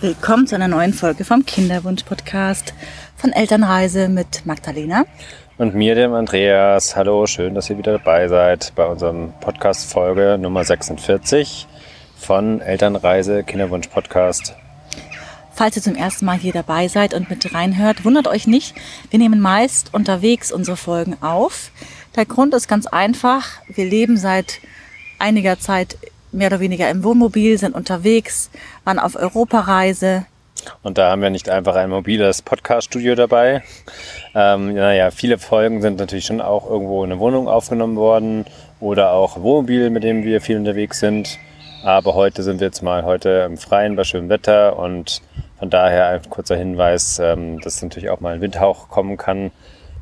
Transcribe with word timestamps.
Willkommen 0.00 0.46
zu 0.46 0.54
einer 0.54 0.68
neuen 0.68 0.92
Folge 0.92 1.24
vom 1.24 1.44
Kinderwunsch-Podcast 1.44 2.72
von 3.16 3.32
Elternreise 3.32 4.08
mit 4.08 4.46
Magdalena. 4.46 5.04
Und 5.56 5.74
mir, 5.74 5.96
dem 5.96 6.12
Andreas. 6.12 6.94
Hallo, 6.94 7.26
schön, 7.26 7.56
dass 7.56 7.68
ihr 7.68 7.78
wieder 7.78 7.98
dabei 7.98 8.28
seid 8.28 8.72
bei 8.76 8.86
unserem 8.86 9.32
Podcast-Folge 9.40 10.38
Nummer 10.40 10.62
46 10.62 11.66
von 12.16 12.60
Elternreise 12.60 13.42
Kinderwunsch-Podcast. 13.42 14.54
Falls 15.52 15.74
ihr 15.74 15.82
zum 15.82 15.96
ersten 15.96 16.26
Mal 16.26 16.38
hier 16.38 16.52
dabei 16.52 16.86
seid 16.86 17.12
und 17.12 17.28
mit 17.28 17.52
reinhört, 17.52 18.04
wundert 18.04 18.28
euch 18.28 18.46
nicht, 18.46 18.76
wir 19.10 19.18
nehmen 19.18 19.40
meist 19.40 19.92
unterwegs 19.92 20.52
unsere 20.52 20.76
Folgen 20.76 21.20
auf. 21.22 21.72
Der 22.14 22.24
Grund 22.24 22.54
ist 22.54 22.68
ganz 22.68 22.86
einfach, 22.86 23.48
wir 23.66 23.84
leben 23.84 24.16
seit 24.16 24.60
einiger 25.18 25.58
Zeit 25.58 25.98
mehr 26.32 26.48
oder 26.48 26.60
weniger 26.60 26.90
im 26.90 27.04
Wohnmobil, 27.04 27.58
sind 27.58 27.74
unterwegs, 27.74 28.50
waren 28.84 28.98
auf 28.98 29.16
Europareise. 29.16 30.26
Und 30.82 30.98
da 30.98 31.10
haben 31.10 31.22
wir 31.22 31.30
nicht 31.30 31.48
einfach 31.48 31.76
ein 31.76 31.90
mobiles 31.90 32.42
Podcast-Studio 32.42 33.14
dabei. 33.14 33.62
Ähm, 34.34 34.74
naja, 34.74 35.10
viele 35.10 35.38
Folgen 35.38 35.82
sind 35.82 35.98
natürlich 35.98 36.26
schon 36.26 36.40
auch 36.40 36.68
irgendwo 36.68 37.04
in 37.04 37.10
der 37.10 37.18
Wohnung 37.18 37.48
aufgenommen 37.48 37.96
worden 37.96 38.44
oder 38.80 39.12
auch 39.12 39.40
Wohnmobil, 39.40 39.90
mit 39.90 40.04
dem 40.04 40.24
wir 40.24 40.40
viel 40.40 40.56
unterwegs 40.56 41.00
sind. 41.00 41.38
Aber 41.84 42.14
heute 42.14 42.42
sind 42.42 42.60
wir 42.60 42.66
jetzt 42.66 42.82
mal 42.82 43.04
heute 43.04 43.46
im 43.46 43.56
Freien 43.56 43.96
bei 43.96 44.04
schönem 44.04 44.28
Wetter 44.28 44.78
und 44.78 45.22
von 45.58 45.70
daher 45.70 46.08
ein 46.08 46.28
kurzer 46.28 46.56
Hinweis, 46.56 47.18
ähm, 47.18 47.60
dass 47.60 47.82
natürlich 47.82 48.10
auch 48.10 48.20
mal 48.20 48.34
ein 48.34 48.40
Windhauch 48.40 48.88
kommen 48.88 49.16
kann. 49.16 49.50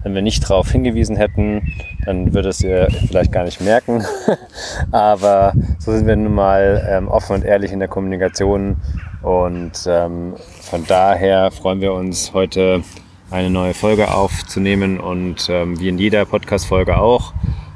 Wenn 0.06 0.14
wir 0.14 0.22
nicht 0.22 0.48
darauf 0.48 0.70
hingewiesen 0.70 1.16
hätten, 1.16 1.72
dann 2.04 2.32
würde 2.32 2.50
es 2.50 2.60
ihr 2.60 2.86
vielleicht 3.08 3.32
gar 3.32 3.42
nicht 3.42 3.60
merken. 3.60 4.04
Aber 4.92 5.52
so 5.80 5.90
sind 5.90 6.06
wir 6.06 6.14
nun 6.14 6.32
mal 6.32 6.86
ähm, 6.88 7.08
offen 7.08 7.34
und 7.34 7.44
ehrlich 7.44 7.72
in 7.72 7.80
der 7.80 7.88
Kommunikation. 7.88 8.76
Und 9.22 9.72
ähm, 9.88 10.34
von 10.60 10.86
daher 10.86 11.50
freuen 11.50 11.80
wir 11.80 11.92
uns 11.92 12.32
heute 12.32 12.84
eine 13.32 13.50
neue 13.50 13.74
Folge 13.74 14.14
aufzunehmen 14.14 15.00
und 15.00 15.48
ähm, 15.50 15.80
wie 15.80 15.88
in 15.88 15.98
jeder 15.98 16.24
Podcast-Folge 16.24 16.98
auch. 16.98 17.34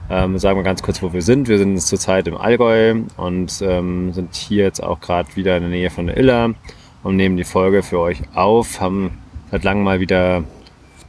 Ähm, 0.09 0.39
sagen 0.39 0.57
wir 0.57 0.63
ganz 0.63 0.85
kurz, 0.85 1.03
wo 1.03 1.13
wir 1.13 1.23
sind. 1.23 1.49
Wir 1.49 1.59
sind 1.59 1.83
zurzeit 1.83 2.29
im 2.29 2.37
Allgäu 2.37 2.95
und 3.17 3.61
ähm, 3.61 4.13
sind 4.13 4.37
hier 4.37 4.63
jetzt 4.63 4.81
auch 4.81 5.01
gerade 5.01 5.35
wieder 5.35 5.57
in 5.57 5.65
der 5.65 5.71
Nähe 5.71 5.91
von 5.91 6.07
der 6.07 6.17
Iller 6.17 6.55
und 7.03 7.17
nehmen 7.17 7.37
die 7.37 7.43
Folge 7.43 7.83
für 7.83 7.99
euch 7.99 8.23
auf. 8.37 8.81
Haben 8.81 9.19
seit 9.51 9.65
langem 9.65 9.83
mal 9.83 9.99
wieder 9.99 10.45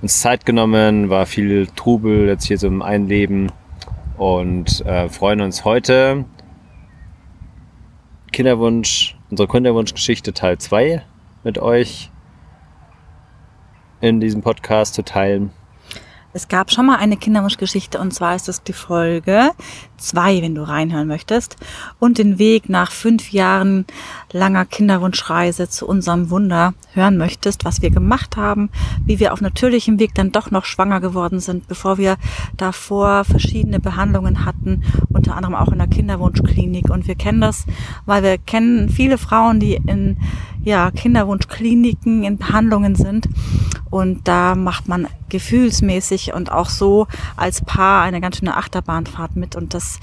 uns 0.02 0.20
Zeit 0.20 0.46
genommen, 0.46 1.10
war 1.10 1.26
viel 1.26 1.68
Trubel 1.76 2.28
jetzt 2.28 2.46
hier 2.46 2.58
so 2.58 2.68
im 2.68 2.82
Einleben 2.82 3.52
und 4.18 4.86
äh, 4.86 5.10
freuen 5.10 5.42
uns 5.42 5.64
heute 5.64 6.26
Kinderwunsch, 8.32 9.18
unsere 9.30 9.48
Kinderwunschgeschichte 9.48 10.34
Teil 10.34 10.58
2 10.58 11.04
mit 11.44 11.60
euch 11.60 12.10
in 14.00 14.20
diesem 14.20 14.42
Podcast 14.42 14.96
zu 14.96 15.04
teilen. 15.04 15.52
Es 16.34 16.48
gab 16.48 16.72
schon 16.72 16.86
mal 16.86 16.98
eine 16.98 17.18
Kinderwunschgeschichte 17.18 18.00
und 18.00 18.14
zwar 18.14 18.36
ist 18.36 18.48
es 18.48 18.64
die 18.64 18.74
Folge 18.74 19.52
zwei, 19.98 20.42
wenn 20.42 20.56
du 20.56 20.68
reinhören 20.68 21.08
möchtest. 21.08 21.58
Und 22.00 22.18
den 22.18 22.40
Weg 22.40 22.70
nach 22.70 22.92
fünf 22.92 23.32
Jahren 23.32 23.86
langer 24.32 24.66
Kinderwunschreise 24.66 25.70
zu 25.70 25.88
unserem 25.88 26.30
Wunder 26.30 26.74
hören 26.94 27.18
möchtest, 27.18 27.66
was 27.66 27.82
wir 27.82 27.92
gemacht 27.92 28.38
haben, 28.38 28.70
wie 29.06 29.20
wir 29.20 29.34
auf 29.34 29.42
natürlichem 29.42 30.00
Weg 30.00 30.16
dann 30.16 30.32
doch 30.32 30.52
noch 30.52 30.66
schwanger 30.66 31.00
geworden 31.02 31.40
sind, 31.40 31.68
bevor 31.68 31.98
wir 31.98 32.18
davor 32.58 33.24
verschiedene 33.24 33.80
Behandlungen 33.80 34.46
hatten, 34.46 34.84
unter 35.10 35.36
anderem 35.36 35.56
auch 35.56 35.72
in 35.72 35.78
der 35.78 35.88
Kinderwunschklinik. 35.88 36.90
Und 36.90 37.08
wir 37.08 37.16
kennen 37.16 37.42
das, 37.42 37.66
weil 38.06 38.24
wir 38.24 38.38
kennen 38.38 38.90
viele 38.90 39.18
Frauen, 39.18 39.60
die 39.60 39.76
in 39.76 40.18
ja, 40.64 40.92
Kinderwunschkliniken 40.92 42.24
in 42.24 42.38
Behandlungen 42.38 42.96
sind. 42.96 43.28
Und 43.90 44.28
da 44.28 44.56
macht 44.56 44.88
man 44.88 45.08
gefühlsmäßig 45.30 46.21
und 46.30 46.52
auch 46.52 46.70
so 46.70 47.08
als 47.36 47.62
Paar 47.62 48.04
eine 48.04 48.22
ganz 48.22 48.38
schöne 48.38 48.56
Achterbahnfahrt 48.56 49.36
mit. 49.36 49.56
Und 49.56 49.74
das, 49.74 50.00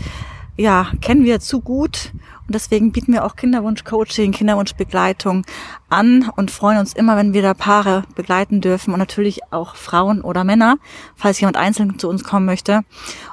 ja, 0.57 0.89
kennen 1.01 1.25
wir 1.25 1.41
zu 1.41 1.61
gut. 1.61 2.13
Und 2.47 2.55
deswegen 2.55 2.93
bieten 2.93 3.13
wir 3.13 3.25
auch 3.25 3.37
Kinderwunschcoaching, 3.37 4.33
Kinderwunschbegleitung 4.33 5.45
an 5.91 6.31
und 6.37 6.51
freuen 6.51 6.79
uns 6.79 6.95
immer, 6.95 7.17
wenn 7.17 7.35
wir 7.35 7.43
da 7.43 7.53
Paare 7.53 8.05
begleiten 8.15 8.61
dürfen 8.61 8.93
und 8.93 8.99
natürlich 8.99 9.53
auch 9.53 9.77
Frauen 9.77 10.23
oder 10.23 10.45
Männer, 10.45 10.77
falls 11.15 11.41
jemand 11.41 11.59
einzeln 11.59 11.99
zu 11.99 12.09
uns 12.09 12.25
kommen 12.25 12.47
möchte. 12.47 12.83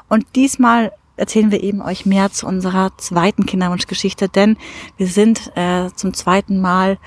Und 0.10 0.26
diesmal 0.36 0.92
erzählen 1.18 1.52
wir 1.52 1.64
eben 1.64 1.82
euch 1.82 2.06
mehr 2.06 2.32
zu 2.32 2.46
unserer 2.46 2.92
zweiten 2.98 3.46
Kinderwunschgeschichte, 3.46 4.28
denn 4.30 4.58
wir 4.98 5.08
sind 5.08 5.52
äh, 5.56 5.90
zum 5.96 6.14
zweiten 6.14 6.60
Mal 6.60 6.98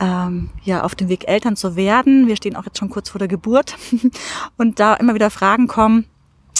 ähm, 0.00 0.50
ja 0.64 0.82
auf 0.82 0.94
dem 0.94 1.08
Weg 1.08 1.28
Eltern 1.28 1.56
zu 1.56 1.76
werden. 1.76 2.28
Wir 2.28 2.36
stehen 2.36 2.56
auch 2.56 2.64
jetzt 2.64 2.78
schon 2.78 2.90
kurz 2.90 3.10
vor 3.10 3.18
der 3.18 3.28
Geburt 3.28 3.76
und 4.56 4.80
da 4.80 4.94
immer 4.94 5.14
wieder 5.14 5.30
Fragen 5.30 5.66
kommen, 5.66 6.06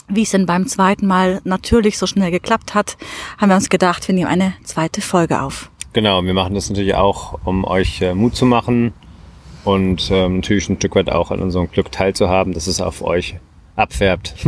wie 0.09 0.23
es 0.23 0.31
denn 0.31 0.47
beim 0.47 0.67
zweiten 0.67 1.07
Mal 1.07 1.41
natürlich 1.45 1.99
so 1.99 2.07
schnell 2.07 2.31
geklappt 2.31 2.75
hat, 2.75 2.97
haben 3.39 3.49
wir 3.49 3.57
uns 3.57 3.69
gedacht, 3.69 4.07
wir 4.07 4.15
nehmen 4.15 4.31
eine 4.31 4.55
zweite 4.65 5.01
Folge 5.01 5.43
auf. 5.43 5.71
Genau, 5.93 6.23
wir 6.23 6.35
machen 6.35 6.55
das 6.55 6.69
natürlich 6.69 6.95
auch, 6.95 7.39
um 7.45 7.65
euch 7.65 8.03
äh, 8.03 8.15
Mut 8.15 8.37
zu 8.37 8.45
machen 8.45 8.93
und 9.65 10.11
ähm, 10.13 10.37
natürlich 10.37 10.69
ein 10.69 10.77
Stück 10.77 10.95
weit 10.95 11.11
auch 11.11 11.31
an 11.31 11.41
unserem 11.41 11.71
Glück 11.71 11.91
teilzuhaben, 11.91 12.53
dass 12.53 12.67
es 12.67 12.81
auf 12.81 13.03
euch 13.03 13.37
abfärbt. 13.75 14.35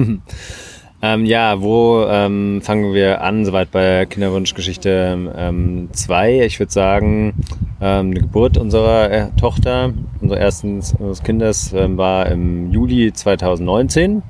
Ähm, 1.01 1.27
ja, 1.27 1.63
wo 1.63 2.05
ähm, 2.09 2.61
fangen 2.61 2.93
wir 2.93 3.23
an? 3.23 3.45
Soweit 3.45 3.71
bei 3.71 4.05
Kinderwunschgeschichte 4.07 5.89
2. 5.93 6.33
Ähm, 6.33 6.43
ich 6.43 6.59
würde 6.59 6.73
sagen, 6.73 7.35
ähm, 7.81 8.15
die 8.15 8.23
Geburt 8.23 8.59
unserer 8.59 9.09
äh, 9.09 9.31
Tochter, 9.39 9.93
unseres 10.21 10.41
ersten 10.41 10.83
unseres 10.99 11.23
Kindes, 11.23 11.73
ähm, 11.73 11.97
war 11.99 12.27
im 12.27 12.73
Juli 12.73 13.13
2019. 13.13 14.25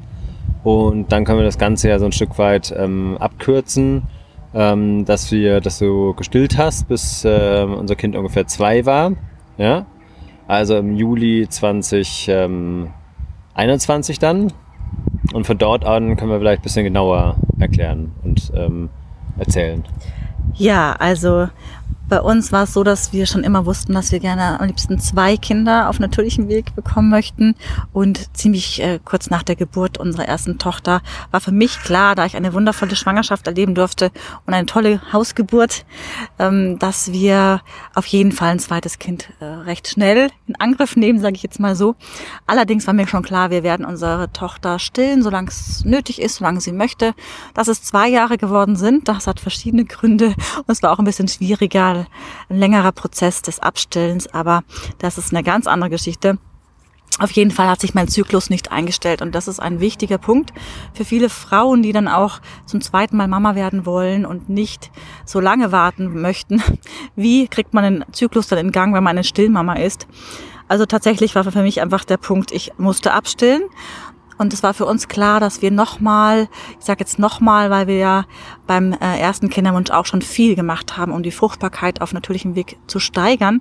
Und 0.62 1.10
dann 1.10 1.24
können 1.24 1.38
wir 1.38 1.46
das 1.46 1.56
Ganze 1.56 1.88
ja 1.88 1.98
so 1.98 2.04
ein 2.04 2.12
Stück 2.12 2.36
weit 2.38 2.74
ähm, 2.76 3.16
abkürzen, 3.18 4.02
dass 4.50 5.30
wir, 5.30 5.60
dass 5.60 5.78
du 5.78 6.14
gestillt 6.14 6.56
hast, 6.56 6.88
bis 6.88 7.22
unser 7.22 7.96
Kind 7.96 8.16
ungefähr 8.16 8.46
zwei 8.46 8.86
war. 8.86 9.12
Ja, 9.58 9.84
also 10.46 10.78
im 10.78 10.96
Juli 10.96 11.46
2021 11.48 14.18
dann. 14.18 14.50
Und 15.33 15.47
von 15.47 15.59
dort 15.59 15.84
an 15.84 16.16
können 16.16 16.31
wir 16.31 16.39
vielleicht 16.39 16.61
ein 16.61 16.62
bisschen 16.62 16.84
genauer 16.84 17.37
erklären 17.59 18.12
und 18.22 18.50
ähm, 18.55 18.89
erzählen. 19.39 19.84
Ja, 20.55 20.93
also 20.99 21.49
bei 22.08 22.20
uns 22.20 22.52
war 22.52 22.64
es 22.64 22.72
so, 22.72 22.84
dass 22.84 23.12
wir 23.12 23.26
schon 23.26 23.44
immer 23.44 23.66
wussten, 23.66 23.92
dass 23.92 24.12
wir 24.12 24.20
gerne 24.20 24.60
am 24.60 24.66
liebsten 24.66 24.98
zwei 24.98 25.36
Kinder 25.36 25.88
auf 25.88 25.98
natürlichem 25.98 26.48
Weg 26.48 26.74
bekommen 26.74 27.10
möchten. 27.10 27.54
Und 27.92 28.36
ziemlich 28.36 28.82
äh, 28.82 28.98
kurz 29.04 29.30
nach 29.30 29.42
der 29.42 29.56
Geburt 29.56 29.98
unserer 29.98 30.26
ersten 30.26 30.58
Tochter 30.58 31.02
war 31.30 31.41
für 31.41 31.52
mich 31.52 31.78
klar, 31.80 32.14
da 32.14 32.24
ich 32.24 32.36
eine 32.36 32.54
wundervolle 32.54 32.97
Schwangerschaft 32.97 33.47
erleben 33.47 33.74
durfte 33.74 34.10
und 34.47 34.54
eine 34.54 34.66
tolle 34.66 35.00
Hausgeburt, 35.12 35.84
ähm, 36.38 36.78
dass 36.78 37.12
wir 37.12 37.60
auf 37.94 38.06
jeden 38.06 38.32
Fall 38.32 38.50
ein 38.50 38.58
zweites 38.58 38.98
Kind 38.98 39.28
äh, 39.41 39.44
recht 39.44 39.88
schnell 39.88 40.30
in 40.47 40.56
Angriff 40.56 40.97
nehmen, 40.97 41.20
sage 41.20 41.36
ich 41.36 41.42
jetzt 41.42 41.60
mal 41.60 41.76
so. 41.76 41.94
Allerdings 42.47 42.86
war 42.86 42.94
mir 42.94 43.06
schon 43.06 43.22
klar, 43.22 43.50
wir 43.50 43.62
werden 43.62 43.84
unsere 43.84 44.32
Tochter 44.32 44.78
stillen, 44.78 45.22
solange 45.22 45.48
es 45.48 45.84
nötig 45.84 46.22
ist, 46.22 46.36
solange 46.36 46.60
sie 46.60 46.72
möchte. 46.72 47.14
Dass 47.54 47.68
es 47.68 47.82
zwei 47.82 48.08
Jahre 48.08 48.38
geworden 48.38 48.76
sind, 48.76 49.08
das 49.08 49.26
hat 49.26 49.41
verschiedene 49.41 49.84
Gründe 49.84 50.28
und 50.28 50.68
es 50.68 50.82
war 50.82 50.92
auch 50.92 50.98
ein 50.98 51.04
bisschen 51.04 51.28
schwieriger 51.28 51.97
ein 52.48 52.59
längerer 52.59 52.92
Prozess 52.92 53.42
des 53.42 53.60
Abstellens, 53.60 54.26
aber 54.28 54.62
das 54.98 55.19
ist 55.19 55.32
eine 55.32 55.42
ganz 55.42 55.66
andere 55.66 55.91
Geschichte. 55.91 56.38
Auf 57.19 57.32
jeden 57.32 57.50
Fall 57.50 57.69
hat 57.69 57.81
sich 57.81 57.94
mein 57.94 58.06
Zyklus 58.06 58.48
nicht 58.48 58.70
eingestellt 58.70 59.22
und 59.22 59.34
das 59.34 59.48
ist 59.48 59.59
ein 59.59 59.81
wichtiger 59.81 60.19
Punkt 60.19 60.53
für 60.94 61.04
viele 61.04 61.28
Frauen, 61.28 61.82
die 61.82 61.92
dann 61.92 62.06
auch 62.06 62.41
zum 62.64 62.81
zweiten 62.81 63.16
Mal 63.16 63.26
Mama 63.26 63.56
werden 63.56 63.86
wollen 63.86 64.25
und 64.25 64.48
nicht 64.48 64.92
so 65.25 65.41
lange 65.41 65.72
warten 65.72 66.20
möchten. 66.20 66.62
Wie 67.16 67.48
kriegt 67.48 67.75
man 67.75 67.82
den 67.82 68.04
Zyklus 68.12 68.47
dann 68.47 68.60
in 68.60 68.72
Gang, 68.72 68.94
wenn 68.94 69.03
man 69.03 69.16
eine 69.16 69.24
Stillmama 69.24 69.74
ist? 69.74 70.06
Also 70.68 70.84
tatsächlich 70.86 71.34
war 71.34 71.42
für 71.45 71.62
mich 71.62 71.80
einfach 71.80 72.04
der 72.04 72.18
Punkt, 72.18 72.53
ich 72.53 72.72
musste 72.77 73.12
abstillen 73.12 73.62
und 74.38 74.52
es 74.52 74.62
war 74.62 74.72
für 74.72 74.86
uns 74.86 75.08
klar, 75.08 75.40
dass 75.40 75.62
wir 75.62 75.70
nochmal, 75.70 76.48
ich 76.78 76.84
sage 76.84 77.00
jetzt 77.00 77.18
nochmal, 77.18 77.70
weil 77.70 77.86
wir 77.86 77.96
ja 77.96 78.24
beim 78.66 78.92
äh, 78.92 79.18
ersten 79.18 79.50
Kinderwunsch 79.50 79.90
auch 79.90 80.06
schon 80.06 80.22
viel 80.22 80.54
gemacht 80.54 80.96
haben, 80.96 81.12
um 81.12 81.22
die 81.22 81.30
Fruchtbarkeit 81.30 82.00
auf 82.00 82.12
natürlichem 82.12 82.54
Weg 82.54 82.78
zu 82.86 83.00
steigern. 83.00 83.60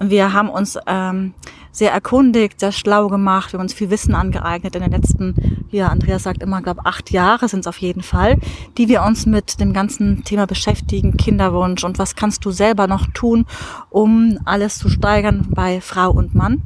Wir 0.00 0.32
haben 0.32 0.48
uns 0.48 0.78
ähm, 0.86 1.34
sehr 1.70 1.92
erkundigt, 1.92 2.60
sehr 2.60 2.72
schlau 2.72 3.08
gemacht, 3.08 3.52
wir 3.52 3.58
haben 3.58 3.64
uns 3.64 3.74
viel 3.74 3.90
Wissen 3.90 4.14
angeeignet 4.14 4.74
in 4.74 4.82
den 4.82 4.90
letzten, 4.90 5.34
wie 5.70 5.82
Andreas 5.82 6.24
sagt 6.24 6.42
immer, 6.42 6.62
glaube 6.62 6.84
acht 6.84 7.10
Jahre 7.10 7.48
sind 7.48 7.60
es 7.60 7.66
auf 7.66 7.78
jeden 7.78 8.02
Fall, 8.02 8.38
die 8.78 8.88
wir 8.88 9.02
uns 9.02 9.26
mit 9.26 9.60
dem 9.60 9.72
ganzen 9.72 10.24
Thema 10.24 10.46
beschäftigen, 10.46 11.16
Kinderwunsch 11.16 11.84
und 11.84 11.98
was 11.98 12.16
kannst 12.16 12.44
du 12.44 12.50
selber 12.50 12.86
noch 12.86 13.06
tun, 13.08 13.46
um 13.90 14.38
alles 14.44 14.78
zu 14.78 14.88
steigern 14.88 15.48
bei 15.50 15.80
Frau 15.80 16.10
und 16.10 16.34
Mann. 16.34 16.62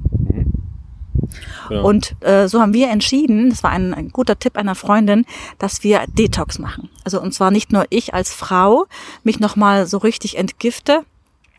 Genau. 1.69 1.87
Und 1.87 2.15
äh, 2.21 2.49
so 2.49 2.61
haben 2.61 2.75
wir 2.75 2.91
entschieden, 2.91 3.51
das 3.51 3.63
war 3.63 3.71
ein, 3.71 3.95
ein 3.95 4.11
guter 4.11 4.39
Tipp 4.39 4.57
einer 4.57 4.75
Freundin, 4.75 5.25
dass 5.59 5.83
wir 5.83 6.05
Detox 6.09 6.59
machen. 6.59 6.91
Also 7.05 7.21
und 7.21 7.33
zwar 7.33 7.51
nicht 7.51 7.73
nur 7.73 7.85
ich 7.91 8.15
als 8.15 8.33
Frau 8.33 8.87
mich 9.23 9.41
nochmal 9.41 9.87
so 9.87 9.99
richtig 9.99 10.39
entgifte, 10.39 11.05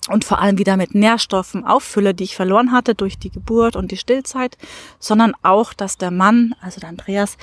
und 0.09 0.25
vor 0.25 0.39
allem 0.39 0.57
wieder 0.57 0.77
mit 0.77 0.95
Nährstoffen 0.95 1.65
auffülle, 1.65 2.13
die 2.13 2.23
ich 2.23 2.35
verloren 2.35 2.71
hatte 2.71 2.95
durch 2.95 3.19
die 3.19 3.29
Geburt 3.29 3.75
und 3.75 3.91
die 3.91 3.97
Stillzeit, 3.97 4.57
sondern 4.99 5.33
auch, 5.43 5.73
dass 5.73 5.97
der 5.97 6.11
Mann, 6.11 6.55
also 6.59 6.79
der 6.79 6.89
Andreas, 6.89 7.37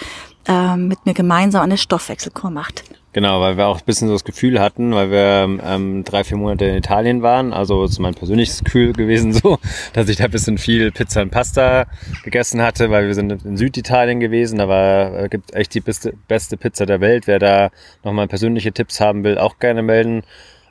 äh, 0.49 0.77
mit 0.77 1.07
mir 1.07 1.15
gemeinsam 1.15 1.63
eine 1.63 1.79
Stoffwechselkur 1.79 2.51
macht. 2.51 2.83
Genau, 3.13 3.41
weil 3.41 3.57
wir 3.57 3.67
auch 3.67 3.79
ein 3.79 3.85
bisschen 3.87 4.09
so 4.09 4.15
das 4.15 4.25
Gefühl 4.25 4.61
hatten, 4.61 4.93
weil 4.93 5.11
wir 5.11 5.61
ähm, 5.65 6.05
drei, 6.05 6.25
vier 6.25 6.37
Monate 6.37 6.67
in 6.67 6.77
Italien 6.77 7.23
waren, 7.23 7.53
also 7.53 7.85
ist 7.85 7.99
mein 8.01 8.15
persönliches 8.15 8.63
Gefühl 8.65 8.93
gewesen 8.93 9.33
so, 9.35 9.59
dass 9.93 10.09
ich 10.09 10.17
da 10.17 10.25
ein 10.25 10.31
bisschen 10.31 10.59
viel 10.59 10.91
Pizza 10.91 11.23
und 11.23 11.31
Pasta 11.31 11.87
gegessen 12.23 12.61
hatte, 12.61 12.91
weil 12.91 13.07
wir 13.07 13.15
sind 13.15 13.45
in 13.45 13.57
Süditalien 13.57 14.21
gewesen, 14.21 14.59
da 14.59 14.69
war, 14.69 15.25
äh, 15.25 15.29
gibt 15.29 15.55
echt 15.55 15.75
die 15.75 15.81
beste, 15.81 16.13
beste 16.27 16.57
Pizza 16.57 16.87
der 16.87 17.01
Welt. 17.01 17.27
Wer 17.27 17.39
da 17.39 17.71
nochmal 18.05 18.29
persönliche 18.29 18.73
Tipps 18.73 19.01
haben 19.01 19.25
will, 19.25 19.39
auch 19.39 19.59
gerne 19.59 19.83
melden 19.83 20.23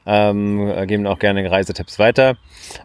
ähm, 0.08 0.74
geben 0.88 1.06
auch 1.06 1.20
gerne 1.20 1.52
Reisetipps 1.52 2.00
weiter. 2.00 2.38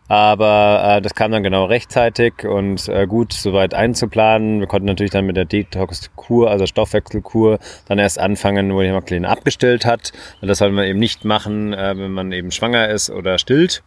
Aber 0.08 0.96
äh, 0.98 1.00
das 1.00 1.14
kam 1.14 1.30
dann 1.30 1.42
genau 1.42 1.64
rechtzeitig 1.64 2.44
und 2.44 2.88
äh, 2.88 3.06
gut 3.06 3.32
soweit 3.32 3.74
einzuplanen. 3.74 4.60
Wir 4.60 4.66
konnten 4.66 4.86
natürlich 4.86 5.12
dann 5.12 5.24
mit 5.24 5.36
der 5.36 5.44
Detox-Kur, 5.44 6.50
also 6.50 6.66
Stoffwechselkur, 6.66 7.60
dann 7.86 7.98
erst 7.98 8.18
anfangen, 8.18 8.74
wo 8.74 8.80
die 8.80 8.88
Hämokline 8.88 9.28
abgestillt 9.28 9.86
hat. 9.86 10.12
Das 10.40 10.58
soll 10.58 10.72
man 10.72 10.84
eben 10.84 10.98
nicht 10.98 11.24
machen, 11.24 11.72
äh, 11.72 11.96
wenn 11.96 12.10
man 12.10 12.32
eben 12.32 12.50
schwanger 12.50 12.88
ist 12.88 13.08
oder 13.08 13.38
stillt. 13.38 13.82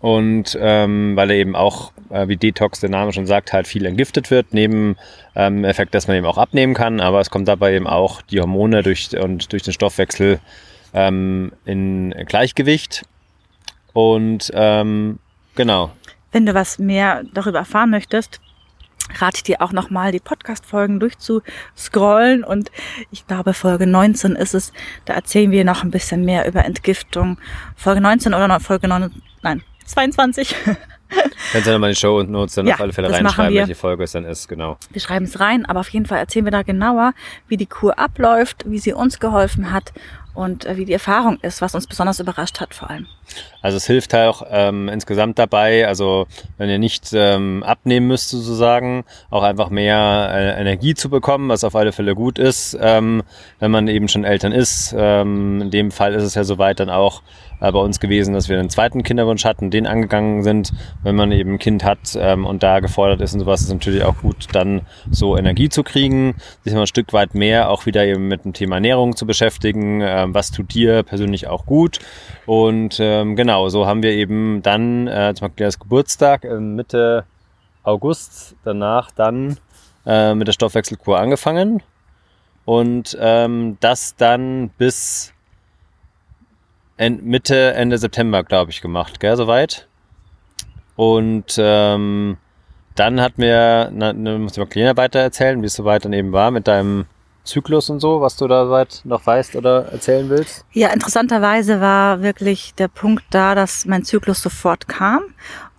Und 0.00 0.58
ähm, 0.60 1.14
weil 1.14 1.30
er 1.30 1.36
eben 1.36 1.54
auch, 1.54 1.92
äh, 2.10 2.26
wie 2.26 2.36
Detox 2.36 2.80
der 2.80 2.90
Name 2.90 3.12
schon 3.12 3.26
sagt, 3.26 3.52
halt 3.52 3.68
viel 3.68 3.86
entgiftet 3.86 4.30
wird, 4.30 4.52
neben 4.52 4.96
ähm, 5.36 5.64
Effekt, 5.64 5.94
dass 5.94 6.08
man 6.08 6.16
eben 6.16 6.26
auch 6.26 6.38
abnehmen 6.38 6.74
kann, 6.74 7.00
aber 7.00 7.20
es 7.20 7.30
kommt 7.30 7.46
dabei 7.46 7.74
eben 7.74 7.86
auch 7.86 8.20
die 8.22 8.40
Hormone 8.40 8.82
durch 8.82 9.10
und 9.16 9.52
durch 9.52 9.62
den 9.62 9.72
Stoffwechsel 9.72 10.40
ähm, 10.92 11.52
in 11.64 12.14
Gleichgewicht. 12.26 13.04
Und 13.92 14.50
ähm, 14.54 15.18
genau. 15.54 15.92
Wenn 16.30 16.46
du 16.46 16.54
was 16.54 16.78
mehr 16.78 17.24
darüber 17.34 17.58
erfahren 17.58 17.90
möchtest, 17.90 18.40
rate 19.20 19.36
ich 19.36 19.42
dir 19.42 19.60
auch 19.60 19.72
nochmal 19.72 20.12
die 20.12 20.20
Podcast-Folgen 20.20 21.00
durchzuscrollen 21.00 22.44
und 22.44 22.70
ich 23.10 23.26
glaube 23.26 23.52
Folge 23.52 23.86
19 23.86 24.36
ist 24.36 24.54
es, 24.54 24.72
da 25.04 25.14
erzählen 25.14 25.50
wir 25.50 25.64
noch 25.64 25.82
ein 25.82 25.90
bisschen 25.90 26.24
mehr 26.24 26.46
über 26.46 26.64
Entgiftung. 26.64 27.38
Folge 27.76 28.00
19 28.00 28.32
oder 28.32 28.60
Folge 28.60 28.88
9, 28.88 29.10
nein, 29.42 29.62
22. 29.84 30.54
Kannst 31.52 31.66
du 31.66 31.72
nochmal 31.72 31.90
in 31.90 31.94
die 31.94 32.00
Show 32.00 32.18
und 32.18 32.30
Notes 32.30 32.54
dann 32.54 32.66
ja, 32.66 32.74
auf 32.74 32.80
alle 32.80 32.94
Fälle 32.94 33.10
reinschreiben, 33.10 33.54
welche 33.54 33.74
Folge 33.74 34.04
es 34.04 34.12
dann 34.12 34.24
ist, 34.24 34.48
genau. 34.48 34.78
Wir 34.90 35.00
schreiben 35.02 35.26
es 35.26 35.40
rein, 35.40 35.66
aber 35.66 35.80
auf 35.80 35.90
jeden 35.90 36.06
Fall 36.06 36.18
erzählen 36.18 36.46
wir 36.46 36.52
da 36.52 36.62
genauer, 36.62 37.12
wie 37.48 37.58
die 37.58 37.66
Kur 37.66 37.98
abläuft, 37.98 38.64
wie 38.66 38.78
sie 38.78 38.94
uns 38.94 39.20
geholfen 39.20 39.72
hat 39.72 39.92
und 40.34 40.64
äh, 40.64 40.76
wie 40.76 40.84
die 40.84 40.92
Erfahrung 40.92 41.38
ist, 41.40 41.60
was 41.60 41.74
uns 41.74 41.86
besonders 41.86 42.20
überrascht 42.20 42.60
hat 42.60 42.74
vor 42.74 42.90
allem. 42.90 43.06
Also 43.62 43.76
es 43.76 43.86
hilft 43.86 44.12
halt 44.12 44.28
auch 44.28 44.46
ähm, 44.50 44.88
insgesamt 44.88 45.38
dabei, 45.38 45.86
also 45.86 46.26
wenn 46.58 46.68
ihr 46.68 46.78
nicht 46.78 47.10
ähm, 47.14 47.62
abnehmen 47.62 48.08
müsst 48.08 48.30
sozusagen, 48.30 49.04
auch 49.30 49.42
einfach 49.42 49.70
mehr 49.70 50.30
äh, 50.32 50.60
Energie 50.60 50.94
zu 50.94 51.08
bekommen, 51.08 51.48
was 51.48 51.64
auf 51.64 51.76
alle 51.76 51.92
Fälle 51.92 52.14
gut 52.14 52.38
ist, 52.38 52.76
ähm, 52.80 53.22
wenn 53.60 53.70
man 53.70 53.88
eben 53.88 54.08
schon 54.08 54.24
Eltern 54.24 54.52
ist. 54.52 54.94
Ähm, 54.96 55.62
in 55.62 55.70
dem 55.70 55.90
Fall 55.92 56.14
ist 56.14 56.24
es 56.24 56.34
ja 56.34 56.44
soweit 56.44 56.80
dann 56.80 56.90
auch 56.90 57.22
äh, 57.62 57.70
bei 57.70 57.78
uns 57.78 58.00
gewesen, 58.00 58.34
dass 58.34 58.48
wir 58.48 58.58
einen 58.58 58.68
zweiten 58.68 59.04
Kinderwunsch 59.04 59.44
hatten, 59.44 59.70
den 59.70 59.86
angegangen 59.86 60.42
sind. 60.42 60.72
Wenn 61.04 61.14
man 61.14 61.30
eben 61.30 61.54
ein 61.54 61.58
Kind 61.58 61.84
hat 61.84 62.16
ähm, 62.16 62.44
und 62.44 62.62
da 62.62 62.80
gefordert 62.80 63.20
ist 63.20 63.34
und 63.34 63.40
sowas, 63.40 63.62
ist 63.62 63.72
natürlich 63.72 64.02
auch 64.02 64.18
gut, 64.18 64.48
dann 64.52 64.82
so 65.10 65.36
Energie 65.36 65.68
zu 65.68 65.84
kriegen, 65.84 66.34
sich 66.64 66.74
mal 66.74 66.80
ein 66.80 66.86
Stück 66.88 67.12
weit 67.12 67.34
mehr 67.34 67.70
auch 67.70 67.86
wieder 67.86 68.04
eben 68.04 68.26
mit 68.26 68.44
dem 68.44 68.52
Thema 68.52 68.76
Ernährung 68.76 69.14
zu 69.14 69.26
beschäftigen. 69.26 70.00
Ähm, 70.02 70.34
was 70.34 70.50
tut 70.50 70.74
dir 70.74 71.04
persönlich 71.04 71.46
auch 71.46 71.64
gut? 71.64 72.00
Und 72.46 72.98
ähm, 73.00 73.36
genau, 73.36 73.68
so 73.68 73.86
haben 73.86 74.02
wir 74.02 74.12
eben 74.12 74.62
dann 74.62 75.06
äh, 75.06 75.32
zum 75.34 75.48
Beispiel 75.48 75.70
Geburtstag 75.80 76.44
äh, 76.44 76.58
Mitte 76.58 77.24
August 77.84 78.56
danach 78.64 79.10
dann 79.12 79.58
äh, 80.06 80.34
mit 80.34 80.48
der 80.48 80.52
Stoffwechselkur 80.52 81.18
angefangen 81.18 81.82
und 82.64 83.16
ähm, 83.20 83.76
das 83.80 84.16
dann 84.16 84.70
bis 84.70 85.32
Mitte, 86.98 87.74
Ende 87.74 87.98
September, 87.98 88.44
glaube 88.44 88.70
ich, 88.70 88.80
gemacht, 88.80 89.18
gell, 89.18 89.36
soweit. 89.36 89.88
Und 90.94 91.56
ähm, 91.58 92.36
dann 92.94 93.20
hat 93.20 93.38
mir, 93.38 93.90
na, 93.92 94.12
na, 94.12 94.38
muss 94.38 94.52
ich 94.52 94.58
mal 94.58 94.66
Kleiner 94.66 94.96
weiter 94.96 95.18
erzählen, 95.18 95.60
wie 95.62 95.66
es 95.66 95.74
soweit 95.74 96.04
dann 96.04 96.12
eben 96.12 96.32
war 96.32 96.52
mit 96.52 96.68
deinem 96.68 97.06
Zyklus 97.44 97.90
und 97.90 98.00
so, 98.00 98.20
was 98.20 98.36
du 98.36 98.46
da 98.46 98.66
soweit 98.66 99.00
noch 99.04 99.26
weißt 99.26 99.56
oder 99.56 99.86
erzählen 99.86 100.28
willst? 100.28 100.64
Ja, 100.72 100.88
interessanterweise 100.88 101.80
war 101.80 102.22
wirklich 102.22 102.74
der 102.74 102.88
Punkt 102.88 103.24
da, 103.30 103.54
dass 103.54 103.84
mein 103.84 104.04
Zyklus 104.04 104.42
sofort 104.42 104.86
kam 104.88 105.22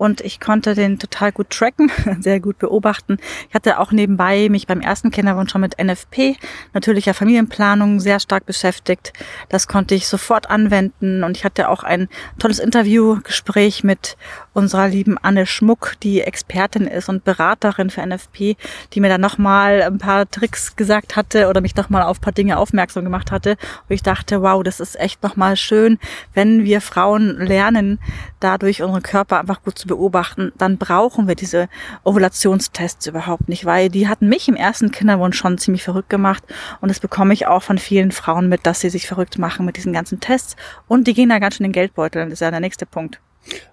und 0.03 0.19
ich 0.19 0.41
konnte 0.41 0.75
den 0.75 0.99
total 0.99 1.31
gut 1.31 1.49
tracken, 1.49 1.89
sehr 2.19 2.41
gut 2.41 2.59
beobachten. 2.59 3.19
Ich 3.47 3.55
hatte 3.55 3.79
auch 3.79 3.93
nebenbei 3.93 4.49
mich 4.49 4.67
beim 4.67 4.81
ersten 4.81 5.11
Kinderwunsch 5.11 5.53
schon 5.53 5.61
mit 5.61 5.81
NFP, 5.81 6.35
natürlicher 6.73 7.13
Familienplanung, 7.13 8.01
sehr 8.01 8.19
stark 8.19 8.45
beschäftigt. 8.45 9.13
Das 9.47 9.69
konnte 9.69 9.95
ich 9.95 10.09
sofort 10.09 10.49
anwenden 10.49 11.23
und 11.23 11.37
ich 11.37 11.45
hatte 11.45 11.69
auch 11.69 11.83
ein 11.83 12.09
tolles 12.37 12.59
Interviewgespräch 12.59 13.85
mit 13.85 14.17
unserer 14.51 14.89
lieben 14.89 15.17
Anne 15.17 15.45
Schmuck, 15.45 15.93
die 16.03 16.19
Expertin 16.19 16.85
ist 16.85 17.07
und 17.07 17.23
Beraterin 17.23 17.89
für 17.89 18.05
NFP, 18.05 18.57
die 18.91 18.99
mir 18.99 19.09
dann 19.09 19.21
nochmal 19.21 19.83
ein 19.83 19.99
paar 19.99 20.29
Tricks 20.29 20.75
gesagt 20.75 21.15
hatte 21.15 21.47
oder 21.47 21.61
mich 21.61 21.77
nochmal 21.77 22.03
auf 22.03 22.19
paar 22.19 22.33
Dinge 22.33 22.57
aufmerksam 22.57 23.05
gemacht 23.05 23.31
hatte, 23.31 23.55
wo 23.87 23.93
ich 23.93 24.03
dachte, 24.03 24.41
wow, 24.41 24.61
das 24.63 24.81
ist 24.81 24.99
echt 24.99 25.23
nochmal 25.23 25.55
schön, 25.55 25.97
wenn 26.33 26.65
wir 26.65 26.81
Frauen 26.81 27.37
lernen, 27.37 27.99
dadurch 28.41 28.83
unseren 28.83 29.01
Körper 29.01 29.39
einfach 29.39 29.63
gut 29.63 29.79
zu 29.79 29.87
beobachten, 29.93 30.51
dann 30.57 30.77
brauchen 30.77 31.27
wir 31.27 31.35
diese 31.35 31.69
Ovulationstests 32.03 33.05
überhaupt 33.07 33.47
nicht, 33.47 33.65
weil 33.65 33.89
die 33.89 34.07
hatten 34.07 34.27
mich 34.27 34.47
im 34.47 34.55
ersten 34.55 34.91
Kinderwunsch 34.91 35.37
schon 35.37 35.57
ziemlich 35.57 35.83
verrückt 35.83 36.09
gemacht 36.09 36.43
und 36.81 36.89
das 36.89 36.99
bekomme 36.99 37.33
ich 37.33 37.45
auch 37.45 37.61
von 37.61 37.77
vielen 37.77 38.11
Frauen 38.11 38.49
mit, 38.49 38.65
dass 38.65 38.81
sie 38.81 38.89
sich 38.89 39.07
verrückt 39.07 39.37
machen 39.37 39.65
mit 39.65 39.77
diesen 39.77 39.93
ganzen 39.93 40.19
Tests 40.19 40.55
und 40.87 41.07
die 41.07 41.13
gehen 41.13 41.29
da 41.29 41.39
ganz 41.39 41.55
schön 41.55 41.65
in 41.65 41.71
den 41.71 41.73
Geldbeutel, 41.73 42.23
das 42.23 42.33
ist 42.33 42.39
ja 42.41 42.49
der 42.51 42.59
nächste 42.59 42.85
Punkt. 42.85 43.19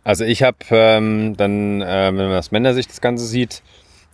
Also 0.05 0.25
ich 0.25 0.43
habe 0.43 0.59
ähm, 0.71 1.37
dann, 1.37 1.81
äh, 1.81 2.07
wenn 2.07 2.29
man 2.29 2.37
aus 2.37 2.51
Männersicht 2.51 2.91
das 2.91 3.01
Ganze 3.01 3.25
sieht, 3.25 3.63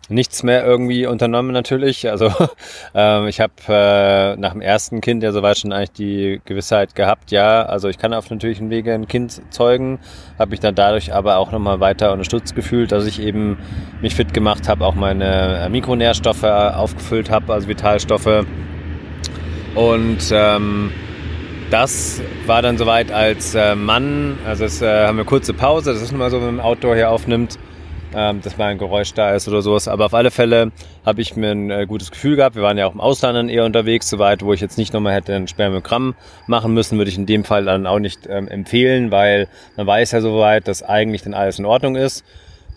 nichts 0.08 0.42
mehr 0.42 0.64
irgendwie 0.64 1.06
unternommen 1.06 1.52
natürlich. 1.52 2.08
Also 2.08 2.32
ähm, 2.94 3.26
ich 3.26 3.40
habe 3.40 3.52
äh, 3.68 4.36
nach 4.36 4.52
dem 4.52 4.60
ersten 4.60 5.00
Kind 5.00 5.22
ja 5.22 5.32
soweit 5.32 5.58
schon 5.58 5.72
eigentlich 5.72 5.92
die 5.92 6.40
Gewissheit 6.44 6.94
gehabt, 6.94 7.30
ja, 7.30 7.62
also 7.62 7.88
ich 7.88 7.98
kann 7.98 8.14
auf 8.14 8.30
natürlichen 8.30 8.70
Wege 8.70 8.94
ein 8.94 9.08
Kind 9.08 9.40
zeugen, 9.50 9.98
habe 10.38 10.50
mich 10.50 10.60
dann 10.60 10.74
dadurch 10.74 11.12
aber 11.12 11.38
auch 11.38 11.52
nochmal 11.52 11.80
weiter 11.80 12.12
unterstützt 12.12 12.54
gefühlt, 12.54 12.92
dass 12.92 13.06
ich 13.06 13.20
eben 13.20 13.58
mich 14.00 14.14
fit 14.14 14.32
gemacht 14.32 14.68
habe, 14.68 14.84
auch 14.84 14.94
meine 14.94 15.64
äh, 15.64 15.68
Mikronährstoffe 15.68 16.44
aufgefüllt 16.44 17.30
habe, 17.30 17.52
also 17.52 17.68
Vitalstoffe. 17.68 18.46
Und 19.74 20.18
ähm, 20.32 20.90
das 21.70 22.22
war 22.46 22.62
dann 22.62 22.78
soweit 22.78 23.10
als 23.10 23.54
äh, 23.54 23.74
Mann, 23.74 24.38
also 24.46 24.64
es 24.64 24.80
äh, 24.80 25.06
haben 25.06 25.18
wir 25.18 25.24
kurze 25.24 25.52
Pause, 25.52 25.92
das 25.92 26.02
ist 26.02 26.12
nun 26.12 26.20
mal 26.20 26.30
so, 26.30 26.40
wenn 26.40 26.56
man 26.56 26.64
Outdoor 26.64 26.94
hier 26.94 27.10
aufnimmt, 27.10 27.58
ähm, 28.16 28.40
dass 28.40 28.56
mal 28.56 28.68
ein 28.68 28.78
Geräusch 28.78 29.12
da 29.12 29.34
ist 29.34 29.46
oder 29.46 29.60
sowas. 29.60 29.88
Aber 29.88 30.06
auf 30.06 30.14
alle 30.14 30.30
Fälle 30.30 30.72
habe 31.04 31.20
ich 31.20 31.36
mir 31.36 31.50
ein 31.50 31.70
äh, 31.70 31.86
gutes 31.86 32.10
Gefühl 32.10 32.36
gehabt. 32.36 32.56
Wir 32.56 32.62
waren 32.62 32.78
ja 32.78 32.86
auch 32.86 32.94
im 32.94 33.00
Ausland 33.00 33.36
dann 33.36 33.50
eher 33.50 33.66
unterwegs, 33.66 34.08
soweit, 34.08 34.42
wo 34.42 34.54
ich 34.54 34.60
jetzt 34.60 34.78
nicht 34.78 34.94
nochmal 34.94 35.12
hätte 35.12 35.34
ein 35.34 35.46
Spermiogramm 35.46 36.14
machen 36.46 36.72
müssen, 36.72 36.96
würde 36.96 37.10
ich 37.10 37.18
in 37.18 37.26
dem 37.26 37.44
Fall 37.44 37.66
dann 37.66 37.86
auch 37.86 37.98
nicht 37.98 38.26
ähm, 38.26 38.48
empfehlen, 38.48 39.10
weil 39.10 39.48
man 39.76 39.86
weiß 39.86 40.12
ja 40.12 40.22
soweit, 40.22 40.66
dass 40.66 40.82
eigentlich 40.82 41.22
dann 41.22 41.34
alles 41.34 41.58
in 41.58 41.66
Ordnung 41.66 41.94
ist. 41.94 42.24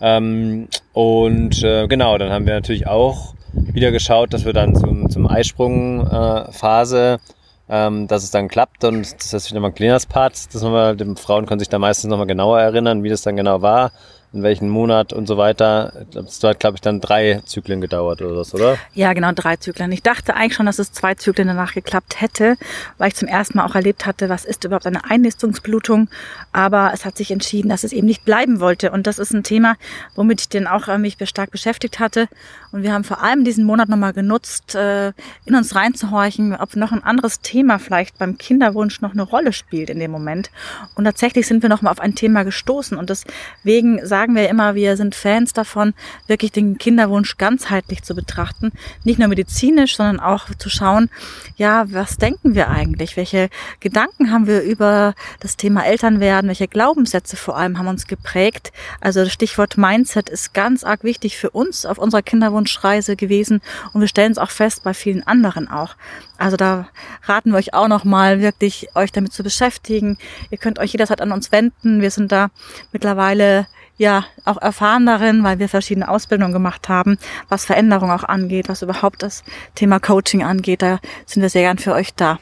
Ähm, 0.02 0.68
und 0.92 1.62
äh, 1.62 1.88
genau, 1.88 2.18
dann 2.18 2.30
haben 2.30 2.46
wir 2.46 2.54
natürlich 2.54 2.86
auch 2.86 3.34
wieder 3.54 3.90
geschaut, 3.92 4.34
dass 4.34 4.44
wir 4.44 4.52
dann 4.52 4.76
zum, 4.76 5.08
zum 5.08 5.26
Eisprung-Phase 5.26 7.14
äh, 7.14 7.32
ähm, 7.72 8.08
dass 8.08 8.24
es 8.24 8.32
dann 8.32 8.48
klappt 8.48 8.82
und 8.82 9.14
das 9.14 9.32
ist 9.32 9.50
wieder 9.50 9.60
mal 9.60 9.68
ein 9.68 9.74
kleines 9.74 10.04
Part. 10.04 10.34
Frauen 10.36 11.46
können 11.46 11.60
sich 11.60 11.68
da 11.68 11.78
meistens 11.78 12.10
nochmal 12.10 12.26
genauer 12.26 12.60
erinnern, 12.60 13.04
wie 13.04 13.08
das 13.08 13.22
dann 13.22 13.36
genau 13.36 13.62
war 13.62 13.92
in 14.32 14.42
welchem 14.44 14.68
Monat 14.68 15.12
und 15.12 15.26
so 15.26 15.36
weiter. 15.36 16.06
Das 16.12 16.42
hat, 16.44 16.60
glaube 16.60 16.76
ich, 16.76 16.80
dann 16.80 17.00
drei 17.00 17.40
Zyklen 17.46 17.80
gedauert 17.80 18.22
oder 18.22 18.36
was, 18.36 18.54
oder? 18.54 18.78
Ja, 18.94 19.12
genau, 19.12 19.32
drei 19.32 19.56
Zyklen. 19.56 19.90
Ich 19.90 20.02
dachte 20.02 20.34
eigentlich 20.34 20.54
schon, 20.54 20.66
dass 20.66 20.78
es 20.78 20.92
zwei 20.92 21.14
Zyklen 21.14 21.48
danach 21.48 21.74
geklappt 21.74 22.20
hätte, 22.20 22.56
weil 22.98 23.08
ich 23.08 23.16
zum 23.16 23.26
ersten 23.26 23.58
Mal 23.58 23.66
auch 23.66 23.74
erlebt 23.74 24.06
hatte, 24.06 24.28
was 24.28 24.44
ist 24.44 24.64
überhaupt 24.64 24.86
eine 24.86 25.04
Einnistungsblutung. 25.04 26.08
Aber 26.52 26.92
es 26.94 27.04
hat 27.04 27.16
sich 27.16 27.32
entschieden, 27.32 27.68
dass 27.68 27.82
es 27.82 27.92
eben 27.92 28.06
nicht 28.06 28.24
bleiben 28.24 28.60
wollte. 28.60 28.92
Und 28.92 29.06
das 29.06 29.18
ist 29.18 29.32
ein 29.32 29.42
Thema, 29.42 29.76
womit 30.14 30.42
ich 30.42 30.48
dann 30.48 30.68
auch 30.68 30.86
äh, 30.86 30.98
mich 30.98 31.16
stark 31.24 31.50
beschäftigt 31.50 31.98
hatte. 31.98 32.28
Und 32.72 32.84
wir 32.84 32.92
haben 32.92 33.04
vor 33.04 33.22
allem 33.22 33.44
diesen 33.44 33.64
Monat 33.64 33.88
nochmal 33.88 34.12
genutzt, 34.12 34.76
äh, 34.76 35.08
in 35.44 35.56
uns 35.56 35.74
reinzuhorchen, 35.74 36.54
ob 36.54 36.76
noch 36.76 36.92
ein 36.92 37.02
anderes 37.02 37.40
Thema 37.40 37.78
vielleicht 37.78 38.18
beim 38.18 38.38
Kinderwunsch 38.38 39.00
noch 39.00 39.12
eine 39.12 39.22
Rolle 39.22 39.52
spielt 39.52 39.90
in 39.90 39.98
dem 39.98 40.12
Moment. 40.12 40.50
Und 40.94 41.04
tatsächlich 41.04 41.48
sind 41.48 41.62
wir 41.62 41.68
nochmal 41.68 41.90
auf 41.90 42.00
ein 42.00 42.14
Thema 42.14 42.44
gestoßen. 42.44 42.96
Und 42.96 43.10
deswegen 43.10 44.06
sage 44.06 44.19
sagen 44.20 44.34
wir 44.34 44.50
immer, 44.50 44.74
wir 44.74 44.98
sind 44.98 45.14
Fans 45.14 45.54
davon, 45.54 45.94
wirklich 46.26 46.52
den 46.52 46.76
Kinderwunsch 46.76 47.38
ganzheitlich 47.38 48.02
zu 48.02 48.14
betrachten. 48.14 48.70
Nicht 49.02 49.18
nur 49.18 49.28
medizinisch, 49.28 49.96
sondern 49.96 50.20
auch 50.20 50.48
zu 50.58 50.68
schauen, 50.68 51.08
ja, 51.56 51.90
was 51.90 52.18
denken 52.18 52.54
wir 52.54 52.68
eigentlich? 52.68 53.16
Welche 53.16 53.48
Gedanken 53.80 54.30
haben 54.30 54.46
wir 54.46 54.60
über 54.60 55.14
das 55.40 55.56
Thema 55.56 55.86
Elternwerden? 55.86 56.48
Welche 56.48 56.68
Glaubenssätze 56.68 57.38
vor 57.38 57.56
allem 57.56 57.78
haben 57.78 57.88
uns 57.88 58.06
geprägt? 58.06 58.72
Also 59.00 59.24
das 59.24 59.32
Stichwort 59.32 59.78
Mindset 59.78 60.28
ist 60.28 60.52
ganz 60.52 60.84
arg 60.84 61.02
wichtig 61.02 61.38
für 61.38 61.48
uns 61.48 61.86
auf 61.86 61.96
unserer 61.96 62.20
Kinderwunschreise 62.20 63.16
gewesen 63.16 63.62
und 63.94 64.02
wir 64.02 64.08
stellen 64.08 64.32
es 64.32 64.38
auch 64.38 64.50
fest 64.50 64.82
bei 64.82 64.92
vielen 64.92 65.26
anderen 65.26 65.66
auch. 65.66 65.96
Also 66.36 66.56
da 66.56 66.88
raten 67.24 67.52
wir 67.52 67.58
euch 67.58 67.74
auch 67.74 67.88
nochmal 67.88 68.40
wirklich, 68.40 68.88
euch 68.94 69.12
damit 69.12 69.32
zu 69.32 69.42
beschäftigen. 69.42 70.18
Ihr 70.50 70.56
könnt 70.58 70.78
euch 70.78 70.92
jederzeit 70.92 71.20
an 71.20 71.32
uns 71.32 71.52
wenden. 71.52 72.00
Wir 72.00 72.10
sind 72.10 72.32
da 72.32 72.48
mittlerweile 72.92 73.66
ja 74.00 74.24
auch 74.44 74.56
erfahren 74.56 75.06
darin, 75.06 75.44
weil 75.44 75.58
wir 75.58 75.68
verschiedene 75.68 76.08
Ausbildungen 76.08 76.52
gemacht 76.52 76.88
haben, 76.88 77.18
was 77.48 77.66
Veränderung 77.66 78.10
auch 78.10 78.24
angeht, 78.24 78.68
was 78.68 78.82
überhaupt 78.82 79.22
das 79.22 79.44
Thema 79.74 80.00
Coaching 80.00 80.42
angeht. 80.42 80.82
Da 80.82 80.98
sind 81.26 81.42
wir 81.42 81.50
sehr 81.50 81.62
gern 81.62 81.78
für 81.78 81.92
euch 81.92 82.14
da. 82.14 82.38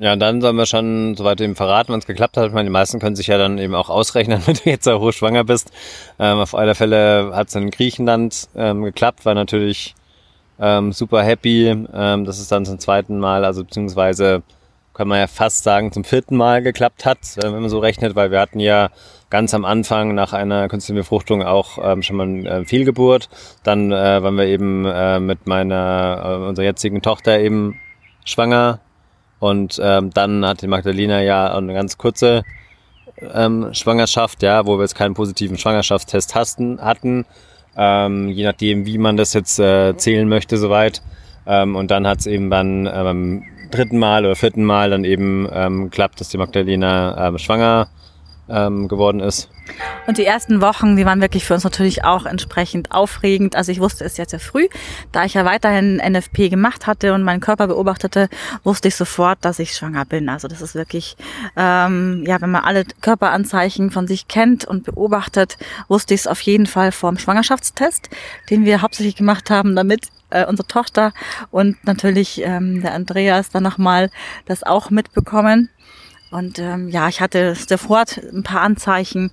Ja, 0.00 0.16
dann 0.16 0.40
sollen 0.40 0.56
wir 0.56 0.66
schon 0.66 1.14
soweit 1.14 1.40
eben 1.40 1.54
verraten, 1.54 1.92
wenn 1.92 2.00
es 2.00 2.06
geklappt 2.06 2.36
hat. 2.36 2.48
Ich 2.48 2.52
meine, 2.52 2.68
die 2.68 2.72
meisten 2.72 2.98
können 2.98 3.14
sich 3.14 3.28
ja 3.28 3.38
dann 3.38 3.58
eben 3.58 3.76
auch 3.76 3.88
ausrechnen, 3.88 4.42
wenn 4.46 4.56
du 4.56 4.68
jetzt 4.68 4.88
auch 4.88 5.00
hochschwanger 5.00 5.44
bist. 5.44 5.70
Ähm, 6.18 6.38
auf 6.38 6.54
alle 6.54 6.74
Fälle 6.74 7.30
hat 7.32 7.48
es 7.48 7.54
in 7.54 7.70
Griechenland 7.70 8.48
ähm, 8.56 8.82
geklappt, 8.82 9.24
war 9.24 9.34
natürlich 9.34 9.94
ähm, 10.58 10.92
super 10.92 11.22
happy, 11.22 11.68
ähm, 11.68 12.24
dass 12.24 12.40
es 12.40 12.48
dann 12.48 12.66
zum 12.66 12.80
zweiten 12.80 13.18
Mal, 13.18 13.44
also 13.44 13.62
beziehungsweise 13.64 14.42
kann 14.94 15.08
man 15.08 15.18
ja 15.18 15.26
fast 15.26 15.64
sagen, 15.64 15.92
zum 15.92 16.04
vierten 16.04 16.36
Mal 16.36 16.62
geklappt 16.62 17.04
hat, 17.04 17.18
wenn 17.42 17.52
man 17.52 17.68
so 17.68 17.78
rechnet, 17.80 18.14
weil 18.14 18.30
wir 18.30 18.40
hatten 18.40 18.60
ja 18.60 18.90
ganz 19.28 19.52
am 19.52 19.64
Anfang 19.64 20.14
nach 20.14 20.32
einer 20.32 20.68
künstlichen 20.68 20.96
Befruchtung 20.96 21.42
auch 21.42 21.78
ähm, 21.82 22.02
schon 22.02 22.16
mal 22.16 22.26
eine 22.26 22.48
äh, 22.48 22.64
Fehlgeburt. 22.64 23.28
Dann 23.64 23.90
äh, 23.90 24.22
waren 24.22 24.36
wir 24.36 24.46
eben 24.46 24.86
äh, 24.86 25.18
mit 25.18 25.46
meiner, 25.46 26.22
äh, 26.24 26.48
unserer 26.48 26.66
jetzigen 26.66 27.02
Tochter 27.02 27.40
eben 27.40 27.80
schwanger 28.24 28.80
und 29.40 29.80
ähm, 29.82 30.10
dann 30.14 30.46
hatte 30.46 30.68
Magdalena 30.68 31.20
ja 31.20 31.54
eine 31.54 31.74
ganz 31.74 31.98
kurze 31.98 32.44
ähm, 33.20 33.74
Schwangerschaft, 33.74 34.42
ja, 34.42 34.66
wo 34.66 34.78
wir 34.78 34.82
jetzt 34.82 34.94
keinen 34.94 35.14
positiven 35.14 35.58
Schwangerschaftstest 35.58 36.34
hatten, 36.34 36.80
hatten 36.80 37.26
ähm, 37.76 38.28
je 38.28 38.44
nachdem, 38.44 38.86
wie 38.86 38.98
man 38.98 39.16
das 39.16 39.32
jetzt 39.32 39.58
äh, 39.58 39.96
zählen 39.96 40.28
möchte, 40.28 40.56
soweit. 40.56 41.02
Ähm, 41.46 41.76
und 41.76 41.90
dann 41.90 42.06
hat 42.06 42.20
es 42.20 42.26
eben 42.26 42.50
dann 42.50 42.86
äh, 42.86 42.90
beim 42.92 43.44
dritten 43.70 43.98
Mal 43.98 44.24
oder 44.24 44.36
vierten 44.36 44.64
Mal 44.64 44.90
dann 44.90 45.04
eben 45.04 45.48
ähm, 45.52 45.90
klappt, 45.90 46.20
dass 46.20 46.28
die 46.28 46.38
Magdalena 46.38 47.28
ähm, 47.28 47.38
schwanger 47.38 47.88
ähm, 48.48 48.88
geworden 48.88 49.20
ist. 49.20 49.50
Und 50.06 50.18
die 50.18 50.26
ersten 50.26 50.60
Wochen, 50.60 50.96
die 50.96 51.06
waren 51.06 51.22
wirklich 51.22 51.44
für 51.44 51.54
uns 51.54 51.64
natürlich 51.64 52.04
auch 52.04 52.26
entsprechend 52.26 52.92
aufregend. 52.92 53.56
Also 53.56 53.72
ich 53.72 53.80
wusste 53.80 54.04
es 54.04 54.18
jetzt 54.18 54.30
sehr 54.30 54.40
früh, 54.40 54.68
da 55.12 55.24
ich 55.24 55.34
ja 55.34 55.46
weiterhin 55.46 55.96
NFP 55.96 56.50
gemacht 56.50 56.86
hatte 56.86 57.14
und 57.14 57.22
meinen 57.22 57.40
Körper 57.40 57.66
beobachtete, 57.66 58.28
wusste 58.62 58.88
ich 58.88 58.96
sofort, 58.96 59.38
dass 59.42 59.58
ich 59.58 59.74
schwanger 59.74 60.04
bin. 60.04 60.28
Also 60.28 60.48
das 60.48 60.60
ist 60.60 60.74
wirklich, 60.74 61.16
ähm, 61.56 62.22
ja, 62.26 62.40
wenn 62.42 62.50
man 62.50 62.64
alle 62.64 62.84
Körperanzeichen 63.00 63.90
von 63.90 64.06
sich 64.06 64.28
kennt 64.28 64.66
und 64.66 64.84
beobachtet, 64.84 65.56
wusste 65.88 66.12
ich 66.12 66.20
es 66.20 66.26
auf 66.26 66.42
jeden 66.42 66.66
Fall 66.66 66.92
vorm 66.92 67.16
Schwangerschaftstest, 67.16 68.10
den 68.50 68.66
wir 68.66 68.82
hauptsächlich 68.82 69.16
gemacht 69.16 69.48
haben, 69.48 69.74
damit 69.74 70.08
äh, 70.34 70.44
unsere 70.46 70.66
Tochter 70.66 71.12
und 71.50 71.82
natürlich 71.84 72.42
ähm, 72.42 72.82
der 72.82 72.92
Andreas 72.92 73.50
dann 73.50 73.62
nochmal 73.62 74.10
das 74.46 74.62
auch 74.62 74.90
mitbekommen. 74.90 75.70
Und 76.30 76.58
ähm, 76.58 76.88
ja, 76.88 77.08
ich 77.08 77.20
hatte 77.20 77.54
sofort 77.54 78.18
ein 78.18 78.42
paar 78.42 78.62
Anzeichen, 78.62 79.30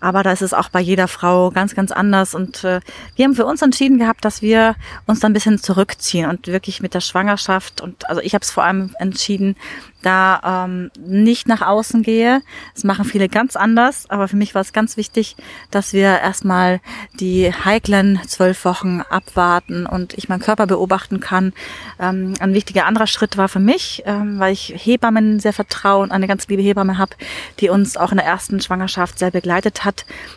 aber 0.00 0.22
da 0.22 0.32
ist 0.32 0.42
es 0.42 0.54
auch 0.54 0.68
bei 0.68 0.80
jeder 0.80 1.08
Frau 1.08 1.50
ganz, 1.50 1.74
ganz 1.74 1.92
anders. 1.92 2.34
Und 2.34 2.64
äh, 2.64 2.80
wir 3.16 3.24
haben 3.24 3.34
für 3.34 3.46
uns 3.46 3.62
entschieden 3.62 3.98
gehabt, 3.98 4.24
dass 4.24 4.42
wir 4.42 4.76
uns 5.06 5.20
da 5.20 5.28
ein 5.28 5.32
bisschen 5.32 5.58
zurückziehen 5.58 6.28
und 6.28 6.46
wirklich 6.46 6.80
mit 6.80 6.94
der 6.94 7.00
Schwangerschaft 7.00 7.80
und 7.80 8.08
also 8.08 8.20
ich 8.20 8.34
habe 8.34 8.42
es 8.42 8.50
vor 8.50 8.64
allem 8.64 8.94
entschieden, 8.98 9.56
da 10.02 10.64
ähm, 10.66 10.90
nicht 10.98 11.48
nach 11.48 11.62
außen 11.62 12.02
gehe. 12.02 12.40
Das 12.74 12.84
machen 12.84 13.04
viele 13.04 13.28
ganz 13.28 13.56
anders, 13.56 14.08
aber 14.08 14.28
für 14.28 14.36
mich 14.36 14.54
war 14.54 14.62
es 14.62 14.72
ganz 14.72 14.96
wichtig, 14.96 15.36
dass 15.70 15.92
wir 15.92 16.20
erstmal 16.20 16.80
die 17.18 17.52
heiklen 17.52 18.20
zwölf 18.26 18.64
Wochen 18.64 19.00
abwarten 19.10 19.86
und 19.86 20.14
ich 20.14 20.28
meinen 20.28 20.40
Körper 20.40 20.66
beobachten 20.66 21.20
kann. 21.20 21.52
Ähm, 21.98 22.34
ein 22.38 22.54
wichtiger 22.54 22.86
anderer 22.86 23.06
Schritt 23.08 23.36
war 23.36 23.48
für 23.48 23.58
mich, 23.58 24.02
ähm, 24.06 24.38
weil 24.38 24.52
ich 24.52 24.72
Hebammen 24.76 25.40
sehr 25.40 25.52
vertraue 25.52 26.04
und 26.04 26.12
eine 26.12 26.28
ganz 26.28 26.46
liebe 26.46 26.62
Hebamme 26.62 26.98
habe, 26.98 27.16
die 27.58 27.68
uns 27.68 27.96
auch 27.96 28.12
in 28.12 28.18
der 28.18 28.26
ersten 28.26 28.60
Schwangerschaft 28.60 29.18
sehr 29.18 29.32
begleitet 29.32 29.84
hat, 29.84 29.87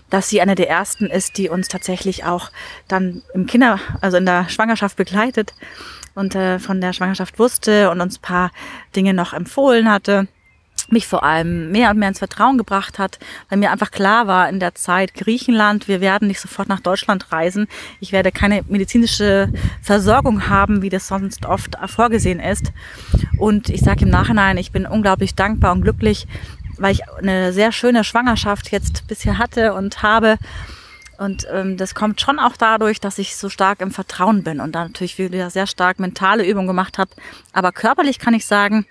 dass 0.10 0.30
sie 0.30 0.42
eine 0.42 0.56
der 0.56 0.70
ersten 0.70 1.06
ist, 1.06 1.38
die 1.38 1.50
uns 1.50 1.68
tatsächlich 1.68 2.26
auch 2.26 2.52
dann 2.88 3.22
im 3.34 3.46
Kinder, 3.46 3.80
also 4.02 4.18
in 4.18 4.26
der 4.26 4.50
Schwangerschaft 4.50 4.98
begleitet 4.98 5.54
und 6.16 6.36
äh, 6.36 6.60
von 6.60 6.82
der 6.82 6.94
Schwangerschaft 6.94 7.40
wusste 7.40 7.90
und 7.90 8.02
uns 8.02 8.20
paar 8.20 8.52
Dinge 8.96 9.14
noch 9.14 9.34
empfohlen 9.34 9.90
hatte 9.90 10.28
mich 10.92 11.08
vor 11.08 11.24
allem 11.24 11.72
mehr 11.72 11.90
und 11.92 11.98
mehr 11.98 12.10
ins 12.10 12.20
Vertrauen 12.20 12.58
gebracht 12.58 13.00
hat, 13.00 13.20
weil 13.50 13.60
mir 13.60 13.72
einfach 13.72 13.92
klar 13.92 14.28
war 14.28 14.50
in 14.50 14.60
der 14.60 14.76
Zeit 14.76 15.14
Griechenland, 15.14 15.88
wir 15.88 16.02
werden 16.02 16.28
nicht 16.28 16.40
sofort 16.40 16.70
nach 16.70 16.80
Deutschland 16.80 17.32
reisen. 17.32 17.68
Ich 18.00 18.12
werde 18.12 18.32
keine 18.32 18.64
medizinische 18.68 19.52
Versorgung 19.82 20.50
haben, 20.50 20.82
wie 20.82 20.90
das 20.90 21.08
sonst 21.08 21.46
oft 21.46 21.78
vorgesehen 21.88 22.40
ist. 22.40 22.72
Und 23.38 23.70
ich 23.70 23.82
sage 23.82 24.06
im 24.06 24.10
Nachhinein, 24.10 24.58
ich 24.58 24.72
bin 24.72 24.86
unglaublich 24.86 25.36
dankbar 25.36 25.72
und 25.72 25.82
glücklich, 25.82 26.28
weil 26.82 26.94
ich 26.94 27.02
eine 27.18 27.54
sehr 27.54 27.72
schöne 27.72 28.04
Schwangerschaft 28.04 28.72
jetzt 28.72 29.08
bisher 29.08 29.38
hatte 29.38 29.74
und 29.74 30.04
habe 30.04 30.38
und 31.22 31.46
ähm, 31.54 31.78
das 31.78 31.94
kommt 31.94 32.20
schon 32.20 32.40
auch 32.40 32.58
dadurch, 32.58 33.00
dass 33.00 33.20
ich 33.20 33.36
so 33.36 33.48
stark 33.48 33.82
im 33.82 33.92
Vertrauen 33.92 34.44
bin 34.44 34.60
und 34.60 34.74
da 34.74 34.86
natürlich 34.86 35.20
wieder 35.20 35.52
sehr 35.52 35.68
stark 35.68 36.00
mentale 36.00 36.44
Übungen 36.44 36.66
gemacht 36.66 36.98
habe. 36.98 37.12
Aber 37.54 37.72
körperlich 37.72 38.18
kann 38.18 38.34
ich 38.34 38.48
sagen, 38.48 38.88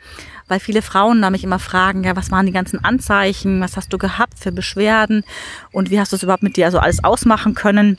weil 0.46 0.60
viele 0.60 0.80
Frauen 0.80 1.20
da 1.22 1.30
mich 1.30 1.42
immer 1.42 1.58
fragen, 1.58 2.04
ja, 2.04 2.14
was 2.14 2.30
waren 2.30 2.46
die 2.46 2.52
ganzen 2.52 2.84
Anzeichen, 2.84 3.60
was 3.60 3.76
hast 3.76 3.92
du 3.92 3.98
gehabt 3.98 4.38
für 4.38 4.52
Beschwerden 4.52 5.24
und 5.72 5.90
wie 5.90 5.98
hast 5.98 6.12
du 6.12 6.16
es 6.16 6.22
überhaupt 6.22 6.44
mit 6.44 6.56
dir 6.56 6.66
also 6.66 6.78
alles 6.78 7.02
ausmachen 7.02 7.56
können? 7.56 7.98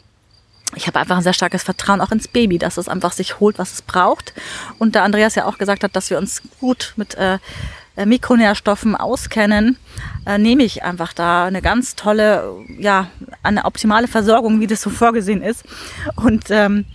ich 0.75 0.87
habe 0.87 0.99
einfach 0.99 1.17
ein 1.17 1.23
sehr 1.23 1.33
starkes 1.33 1.63
Vertrauen 1.63 1.99
auch 1.99 2.11
ins 2.11 2.29
Baby, 2.29 2.57
dass 2.57 2.77
es 2.77 2.87
einfach 2.87 3.11
sich 3.11 3.41
holt, 3.41 3.59
was 3.59 3.73
es 3.73 3.81
braucht. 3.81 4.33
Und 4.79 4.95
da 4.95 5.03
Andreas 5.03 5.35
ja 5.35 5.45
auch 5.45 5.57
gesagt 5.57 5.83
hat, 5.83 5.95
dass 5.97 6.09
wir 6.09 6.17
uns 6.17 6.41
gut 6.61 6.93
mit 6.95 7.15
äh, 7.15 7.39
Mikronährstoffen 8.05 8.95
auskennen, 8.95 9.77
äh, 10.25 10.37
nehme 10.37 10.63
ich 10.63 10.83
einfach 10.83 11.13
da 11.13 11.45
eine 11.45 11.61
ganz 11.61 11.95
tolle, 11.95 12.43
ja, 12.79 13.07
eine 13.43 13.65
optimale 13.65 14.07
Versorgung, 14.07 14.59
wie 14.59 14.67
das 14.67 14.81
so 14.81 14.89
vorgesehen 14.89 15.41
ist. 15.41 15.65
Und 16.15 16.45
ähm, 16.49 16.85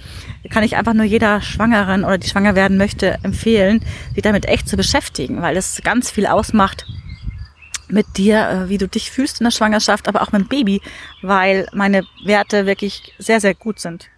kann 0.51 0.65
ich 0.65 0.77
einfach 0.77 0.95
nur 0.95 1.05
jeder 1.05 1.41
Schwangeren 1.41 2.05
oder 2.05 2.19
die 2.19 2.29
schwanger 2.29 2.55
werden 2.55 2.77
möchte 2.77 3.19
empfehlen, 3.23 3.85
sich 4.15 4.23
damit 4.23 4.47
echt 4.47 4.69
zu 4.69 4.77
beschäftigen, 4.77 5.43
weil 5.43 5.55
das 5.55 5.81
ganz 5.83 6.11
viel 6.11 6.27
ausmacht 6.27 6.87
mit 7.89 8.17
dir, 8.17 8.49
äh, 8.49 8.69
wie 8.69 8.79
du 8.79 8.89
dich 8.89 9.11
fühlst 9.11 9.41
in 9.41 9.45
der 9.45 9.51
Schwangerschaft, 9.51 10.09
aber 10.09 10.23
auch 10.23 10.33
mit 10.33 10.43
dem 10.43 10.49
Baby, 10.49 10.81
weil 11.23 11.69
meine 11.73 12.05
Werte 12.25 12.67
wirklich 12.67 13.15
sehr, 13.19 13.41
sehr 13.41 13.55
gut 13.55 13.79
sind. 13.79 14.09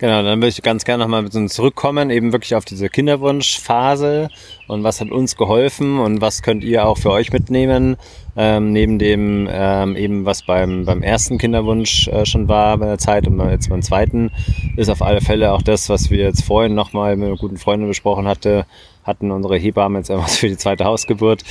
Genau, 0.00 0.22
dann 0.22 0.38
würde 0.38 0.48
ich 0.48 0.62
ganz 0.62 0.84
gerne 0.84 1.02
nochmal 1.02 1.22
mit 1.22 1.34
uns 1.34 1.54
zurückkommen, 1.54 2.10
eben 2.10 2.30
wirklich 2.30 2.54
auf 2.54 2.64
diese 2.64 2.88
Kinderwunschphase 2.88 4.28
und 4.68 4.84
was 4.84 5.00
hat 5.00 5.10
uns 5.10 5.36
geholfen 5.36 5.98
und 5.98 6.20
was 6.20 6.42
könnt 6.42 6.62
ihr 6.62 6.86
auch 6.86 6.98
für 6.98 7.10
euch 7.10 7.32
mitnehmen, 7.32 7.96
ähm, 8.36 8.70
neben 8.70 9.00
dem 9.00 9.48
ähm, 9.50 9.96
eben, 9.96 10.24
was 10.24 10.46
beim, 10.46 10.84
beim 10.84 11.02
ersten 11.02 11.36
Kinderwunsch 11.36 12.06
äh, 12.06 12.24
schon 12.26 12.46
war 12.46 12.78
bei 12.78 12.86
der 12.86 12.98
Zeit 12.98 13.26
und 13.26 13.40
jetzt 13.50 13.70
beim 13.70 13.82
zweiten, 13.82 14.30
ist 14.76 14.88
auf 14.88 15.02
alle 15.02 15.20
Fälle 15.20 15.52
auch 15.52 15.62
das, 15.62 15.88
was 15.88 16.10
wir 16.10 16.18
jetzt 16.18 16.44
vorhin 16.44 16.76
nochmal 16.76 17.16
mit 17.16 17.26
einer 17.26 17.36
guten 17.36 17.56
Freundin 17.56 17.88
besprochen 17.88 18.28
hatte, 18.28 18.66
hatten 19.08 19.32
unsere 19.32 19.56
Hebamme 19.56 19.98
jetzt 19.98 20.10
etwas 20.10 20.36
für 20.36 20.48
die 20.48 20.56
zweite 20.56 20.84
Hausgeburt, 20.84 21.42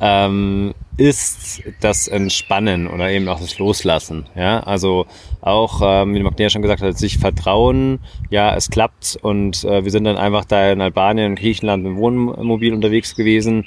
ähm, 0.00 0.74
ist 0.96 1.62
das 1.80 2.08
Entspannen 2.08 2.88
oder 2.88 3.10
eben 3.10 3.28
auch 3.28 3.40
das 3.40 3.58
Loslassen. 3.58 4.26
Ja, 4.34 4.60
also 4.60 5.06
auch, 5.40 5.80
ähm, 5.84 6.14
wie 6.14 6.22
Magdalena 6.22 6.50
schon 6.50 6.62
gesagt 6.62 6.82
hat, 6.82 6.98
sich 6.98 7.18
vertrauen, 7.18 8.00
ja, 8.30 8.54
es 8.56 8.70
klappt 8.70 9.18
und 9.22 9.64
äh, 9.64 9.84
wir 9.84 9.90
sind 9.90 10.04
dann 10.04 10.16
einfach 10.16 10.44
da 10.44 10.72
in 10.72 10.80
Albanien, 10.80 11.36
Griechenland 11.36 11.84
mit 11.84 11.92
dem 11.92 11.98
Wohnmobil 11.98 12.74
unterwegs 12.74 13.14
gewesen 13.14 13.66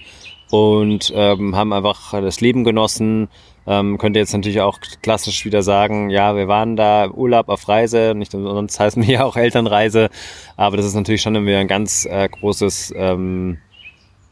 und 0.51 1.11
ähm, 1.15 1.55
haben 1.55 1.73
einfach 1.73 2.11
das 2.11 2.41
Leben 2.41 2.63
genossen. 2.63 3.29
Ähm, 3.67 3.97
könnte 3.97 4.19
jetzt 4.19 4.33
natürlich 4.33 4.61
auch 4.61 4.79
klassisch 5.01 5.43
wieder 5.45 5.63
sagen, 5.63 6.09
ja, 6.09 6.35
wir 6.35 6.47
waren 6.47 6.75
da 6.75 7.09
Urlaub 7.09 7.49
auf 7.49 7.67
Reise, 7.67 8.13
nicht 8.15 8.31
sonst 8.31 8.79
heißen 8.79 9.05
wir 9.05 9.13
ja 9.13 9.23
auch 9.23 9.37
Elternreise, 9.37 10.09
aber 10.55 10.77
das 10.77 10.85
ist 10.85 10.93
natürlich 10.93 11.21
schon 11.21 11.35
irgendwie 11.35 11.55
ein 11.55 11.67
ganz 11.67 12.05
äh, 12.05 12.29
großes 12.29 12.93
ähm, 12.95 13.57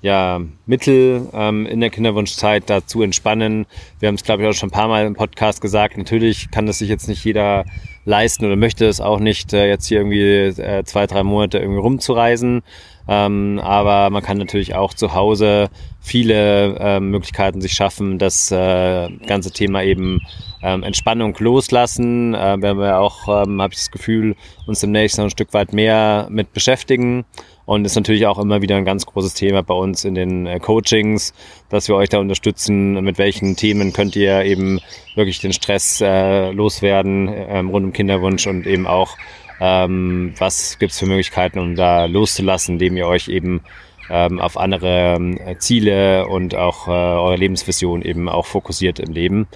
ja, 0.03 0.41
Mittel 0.65 1.29
ähm, 1.33 1.65
in 1.65 1.79
der 1.79 1.89
Kinderwunschzeit 1.89 2.69
da 2.69 2.85
zu 2.85 3.01
entspannen. 3.01 3.65
Wir 3.99 4.09
haben 4.09 4.15
es, 4.15 4.23
glaube 4.23 4.43
ich, 4.43 4.49
auch 4.49 4.53
schon 4.53 4.67
ein 4.67 4.73
paar 4.73 4.89
Mal 4.89 5.05
im 5.05 5.15
Podcast 5.15 5.61
gesagt. 5.61 5.97
Natürlich 5.97 6.51
kann 6.51 6.65
das 6.65 6.79
sich 6.79 6.89
jetzt 6.89 7.07
nicht 7.07 7.23
jeder 7.23 7.63
leisten 8.03 8.45
oder 8.45 8.57
möchte 8.57 8.85
es 8.85 8.99
auch 8.99 9.19
nicht, 9.19 9.53
äh, 9.53 9.69
jetzt 9.69 9.87
hier 9.87 9.99
irgendwie 9.99 10.61
äh, 10.61 10.83
zwei, 10.83 11.07
drei 11.07 11.23
Monate 11.23 11.59
irgendwie 11.59 11.79
rumzureisen. 11.79 12.63
Ähm, 13.07 13.59
aber 13.61 14.09
man 14.09 14.23
kann 14.23 14.37
natürlich 14.37 14.75
auch 14.75 14.93
zu 14.93 15.13
Hause 15.13 15.69
viele 15.99 16.75
äh, 16.77 16.99
Möglichkeiten 16.99 17.61
sich 17.61 17.73
schaffen, 17.73 18.17
das 18.17 18.51
äh, 18.51 19.09
ganze 19.25 19.51
Thema 19.51 19.83
eben 19.83 20.21
ähm, 20.61 20.83
Entspannung 20.83 21.35
loslassen. 21.39 22.33
Äh, 22.33 22.61
werden 22.61 22.79
wir 22.79 22.99
auch, 22.99 23.27
ähm, 23.27 23.61
habe 23.61 23.73
ich 23.73 23.79
das 23.79 23.91
Gefühl, 23.91 24.35
uns 24.65 24.79
demnächst 24.79 25.17
noch 25.17 25.25
ein 25.25 25.31
Stück 25.31 25.53
weit 25.53 25.73
mehr 25.73 26.27
mit 26.29 26.53
beschäftigen. 26.53 27.25
Und 27.65 27.85
ist 27.85 27.95
natürlich 27.95 28.27
auch 28.27 28.39
immer 28.39 28.61
wieder 28.61 28.75
ein 28.75 28.83
ganz 28.83 29.05
großes 29.05 29.35
Thema 29.35 29.63
bei 29.63 29.73
uns 29.73 30.03
in 30.03 30.15
den 30.15 30.45
äh, 30.45 30.59
Coachings, 30.59 31.33
dass 31.69 31.87
wir 31.87 31.95
euch 31.95 32.09
da 32.09 32.19
unterstützen, 32.19 33.01
mit 33.01 33.17
welchen 33.17 33.55
Themen 33.55 33.93
könnt 33.93 34.17
ihr 34.17 34.43
eben 34.43 34.81
wirklich 35.15 35.39
den 35.39 35.53
Stress 35.53 36.01
äh, 36.01 36.51
loswerden 36.51 37.29
ähm, 37.31 37.69
rund 37.69 37.85
um 37.85 37.93
Kinderwunsch 37.93 38.47
und 38.47 38.67
eben 38.67 38.85
auch 38.85 39.15
ähm, 39.63 40.33
was 40.39 40.77
gibt 40.77 40.91
es 40.91 40.99
für 40.99 41.05
Möglichkeiten, 41.05 41.57
um 41.57 41.75
da 41.75 42.03
loszulassen, 42.03 42.73
indem 42.73 42.97
ihr 42.97 43.07
euch 43.07 43.29
eben 43.29 43.61
ähm, 44.09 44.41
auf 44.41 44.57
andere 44.57 45.15
äh, 45.15 45.57
Ziele 45.57 46.27
und 46.27 46.53
auch 46.53 46.89
äh, 46.89 46.91
eure 46.91 47.37
Lebensvision 47.37 48.01
eben 48.01 48.27
auch 48.27 48.45
fokussiert 48.45 48.99
im 48.99 49.13
Leben. 49.13 49.47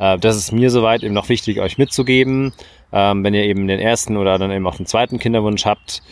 Äh, 0.00 0.18
das 0.18 0.36
ist 0.36 0.50
mir 0.50 0.68
soweit 0.70 1.04
eben 1.04 1.14
noch 1.14 1.28
wichtig, 1.28 1.60
euch 1.60 1.78
mitzugeben, 1.78 2.52
ähm, 2.92 3.22
wenn 3.22 3.34
ihr 3.34 3.44
eben 3.44 3.68
den 3.68 3.78
ersten 3.78 4.16
oder 4.16 4.36
dann 4.36 4.50
eben 4.50 4.66
auch 4.66 4.74
den 4.74 4.86
zweiten 4.86 5.20
Kinderwunsch 5.20 5.64
habt. 5.64 6.02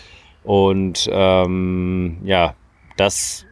Und 0.44 1.10
ähm, 1.12 2.18
ja, 2.22 2.54
das 2.96 3.46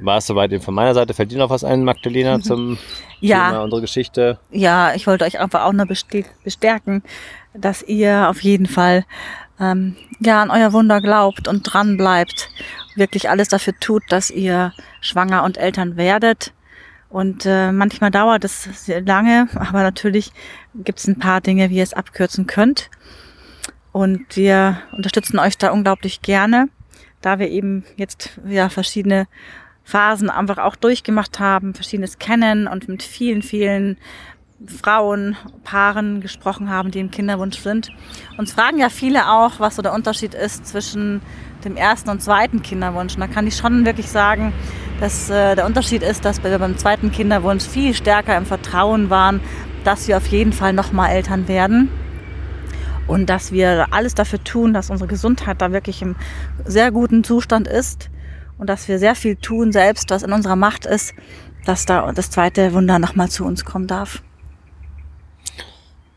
war 0.00 0.18
es 0.18 0.26
soweit 0.26 0.52
von 0.62 0.74
meiner 0.74 0.94
Seite. 0.94 1.14
Fällt 1.14 1.32
dir 1.32 1.38
noch 1.38 1.50
was 1.50 1.64
ein, 1.64 1.84
Magdalena, 1.84 2.40
zum 2.42 2.78
ja. 3.20 3.50
Thema 3.50 3.62
unserer 3.64 3.80
Geschichte? 3.80 4.38
Ja, 4.50 4.94
ich 4.94 5.06
wollte 5.06 5.24
euch 5.24 5.38
einfach 5.38 5.64
auch 5.64 5.72
nur 5.72 5.86
bestärken, 5.86 7.02
dass 7.54 7.82
ihr 7.82 8.28
auf 8.28 8.40
jeden 8.40 8.66
Fall 8.66 9.04
ähm, 9.60 9.96
ja 10.20 10.42
an 10.42 10.50
euer 10.50 10.72
Wunder 10.72 11.00
glaubt 11.00 11.48
und 11.48 11.62
dran 11.62 11.96
bleibt, 11.96 12.48
wirklich 12.96 13.30
alles 13.30 13.48
dafür 13.48 13.74
tut, 13.80 14.02
dass 14.08 14.30
ihr 14.30 14.72
schwanger 15.00 15.44
und 15.44 15.56
Eltern 15.56 15.96
werdet. 15.96 16.52
Und 17.08 17.44
äh, 17.44 17.72
manchmal 17.72 18.10
dauert 18.10 18.44
es 18.44 18.62
sehr 18.86 19.02
lange, 19.02 19.46
aber 19.54 19.82
natürlich 19.82 20.32
gibt 20.74 20.98
es 20.98 21.06
ein 21.06 21.18
paar 21.18 21.40
Dinge, 21.42 21.68
wie 21.68 21.76
ihr 21.76 21.82
es 21.82 21.92
abkürzen 21.92 22.46
könnt. 22.46 22.90
Und 23.92 24.36
wir 24.36 24.78
unterstützen 24.92 25.38
euch 25.38 25.58
da 25.58 25.70
unglaublich 25.70 26.22
gerne, 26.22 26.68
da 27.20 27.38
wir 27.38 27.50
eben 27.50 27.84
jetzt 27.96 28.30
ja 28.48 28.70
verschiedene 28.70 29.26
Phasen 29.84 30.30
einfach 30.30 30.58
auch 30.58 30.76
durchgemacht 30.76 31.38
haben, 31.38 31.74
verschiedenes 31.74 32.18
kennen 32.18 32.66
und 32.66 32.88
mit 32.88 33.02
vielen, 33.02 33.42
vielen 33.42 33.96
Frauen, 34.66 35.36
Paaren 35.64 36.20
gesprochen 36.20 36.70
haben, 36.70 36.90
die 36.90 37.00
im 37.00 37.10
Kinderwunsch 37.10 37.58
sind. 37.58 37.90
Uns 38.38 38.52
fragen 38.52 38.78
ja 38.78 38.88
viele 38.88 39.28
auch, 39.28 39.58
was 39.58 39.76
so 39.76 39.82
der 39.82 39.92
Unterschied 39.92 40.34
ist 40.34 40.66
zwischen 40.66 41.20
dem 41.64 41.76
ersten 41.76 42.10
und 42.10 42.22
zweiten 42.22 42.62
Kinderwunsch. 42.62 43.14
Und 43.14 43.20
da 43.20 43.26
kann 43.26 43.46
ich 43.46 43.56
schon 43.56 43.84
wirklich 43.84 44.08
sagen, 44.08 44.52
dass 45.00 45.30
äh, 45.30 45.56
der 45.56 45.66
Unterschied 45.66 46.02
ist, 46.02 46.24
dass 46.24 46.42
wir 46.42 46.58
beim 46.58 46.78
zweiten 46.78 47.10
Kinderwunsch 47.10 47.64
viel 47.64 47.94
stärker 47.94 48.36
im 48.36 48.46
Vertrauen 48.46 49.10
waren, 49.10 49.40
dass 49.84 50.06
wir 50.06 50.16
auf 50.16 50.26
jeden 50.26 50.52
Fall 50.52 50.72
nochmal 50.72 51.10
Eltern 51.10 51.48
werden. 51.48 51.90
Und 53.08 53.26
dass 53.28 53.50
wir 53.50 53.88
alles 53.90 54.14
dafür 54.14 54.42
tun, 54.44 54.72
dass 54.72 54.90
unsere 54.90 55.08
Gesundheit 55.08 55.60
da 55.60 55.72
wirklich 55.72 56.02
im 56.02 56.14
sehr 56.64 56.92
guten 56.92 57.24
Zustand 57.24 57.66
ist. 57.66 58.10
Und 58.58 58.68
dass 58.68 58.88
wir 58.88 58.98
sehr 58.98 59.14
viel 59.14 59.36
tun 59.36 59.72
selbst, 59.72 60.10
was 60.10 60.22
in 60.22 60.32
unserer 60.32 60.56
Macht 60.56 60.86
ist, 60.86 61.14
dass 61.64 61.86
da 61.86 62.10
das 62.12 62.30
zweite 62.30 62.74
Wunder 62.74 62.98
nochmal 62.98 63.28
zu 63.28 63.44
uns 63.44 63.64
kommen 63.64 63.86
darf. 63.86 64.22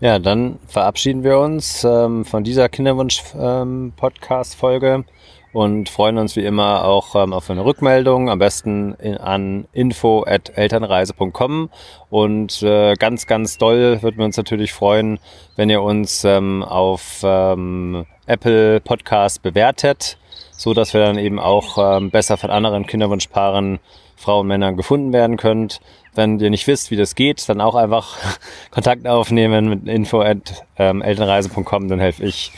Ja, 0.02 0.20
dann 0.20 0.60
verabschieden 0.68 1.24
wir 1.24 1.40
uns 1.40 1.86
ähm, 1.86 2.26
von 2.26 2.44
dieser 2.44 2.68
Kinderwunsch-Podcast-Folge 2.68 4.94
ähm, 4.94 5.06
und 5.54 5.88
freuen 5.88 6.18
uns 6.18 6.36
wie 6.36 6.44
immer 6.44 6.84
auch 6.84 7.16
ähm, 7.16 7.32
auf 7.32 7.50
eine 7.50 7.64
Rückmeldung, 7.64 8.30
am 8.30 8.40
besten 8.40 8.94
in, 8.96 9.16
an 9.16 9.70
info.elternreise.com 9.72 11.70
und 12.10 12.62
äh, 12.62 12.96
ganz, 12.96 13.26
ganz 13.26 13.58
doll 13.58 14.02
würden 14.02 14.18
wir 14.18 14.26
uns 14.26 14.36
natürlich 14.36 14.74
freuen, 14.74 15.18
wenn 15.56 15.70
ihr 15.70 15.82
uns 15.82 16.26
ähm, 16.26 16.62
auf 16.62 17.22
ähm, 17.24 18.06
Apple 18.26 18.80
Podcast 18.80 19.42
bewertet, 19.42 20.18
so 20.52 20.74
dass 20.74 20.94
wir 20.94 21.02
dann 21.02 21.18
eben 21.18 21.40
auch 21.40 21.78
ähm, 21.78 22.12
besser 22.12 22.38
von 22.38 22.50
anderen 22.50 22.86
Kinderwunschpaaren, 22.88 23.80
Frauen 24.16 24.42
und 24.42 24.48
Männern 24.48 24.78
gefunden 24.78 25.14
werden 25.14 25.38
könnt. 25.38 25.82
Wenn 26.14 26.40
ihr 26.40 26.50
nicht 26.50 26.68
wisst, 26.68 26.92
wie 26.92 26.96
das 26.96 27.16
geht, 27.16 27.48
dann 27.50 27.62
auch 27.62 27.76
einfach 27.76 28.18
Kontakt 28.72 29.08
aufnehmen 29.08 29.70
mit 29.70 29.88
info.elternreise.com, 29.88 31.84
ähm, 31.84 31.90
dann 31.90 32.00
helfe 32.00 32.24
ich 32.26 32.52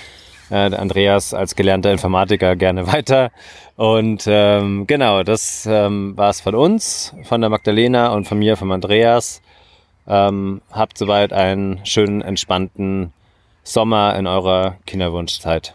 äh, 0.50 0.56
Andreas 0.56 1.34
als 1.34 1.56
gelernter 1.56 1.91
Informatiker 1.91 2.56
gerne 2.56 2.88
weiter. 2.88 3.32
Und 3.76 4.26
ähm, 4.28 4.88
genau, 4.88 5.24
das 5.24 5.65
ähm, 5.70 6.15
war 6.18 6.30
es 6.30 6.41
von 6.41 6.56
uns, 6.56 7.13
von 7.24 7.41
der 7.41 7.50
Magdalena 7.50 8.13
und 8.13 8.28
von 8.28 8.39
mir, 8.39 8.58
vom 8.58 8.72
Andreas. 8.72 9.41
Ähm, 10.08 10.62
habt 10.72 10.98
soweit 10.98 11.34
einen 11.34 11.86
schönen, 11.86 12.22
entspannten 12.22 13.12
Sommer 13.69 14.15
in 14.15 14.27
eurer 14.27 14.77
Kinderwunschzeit. 14.86 15.73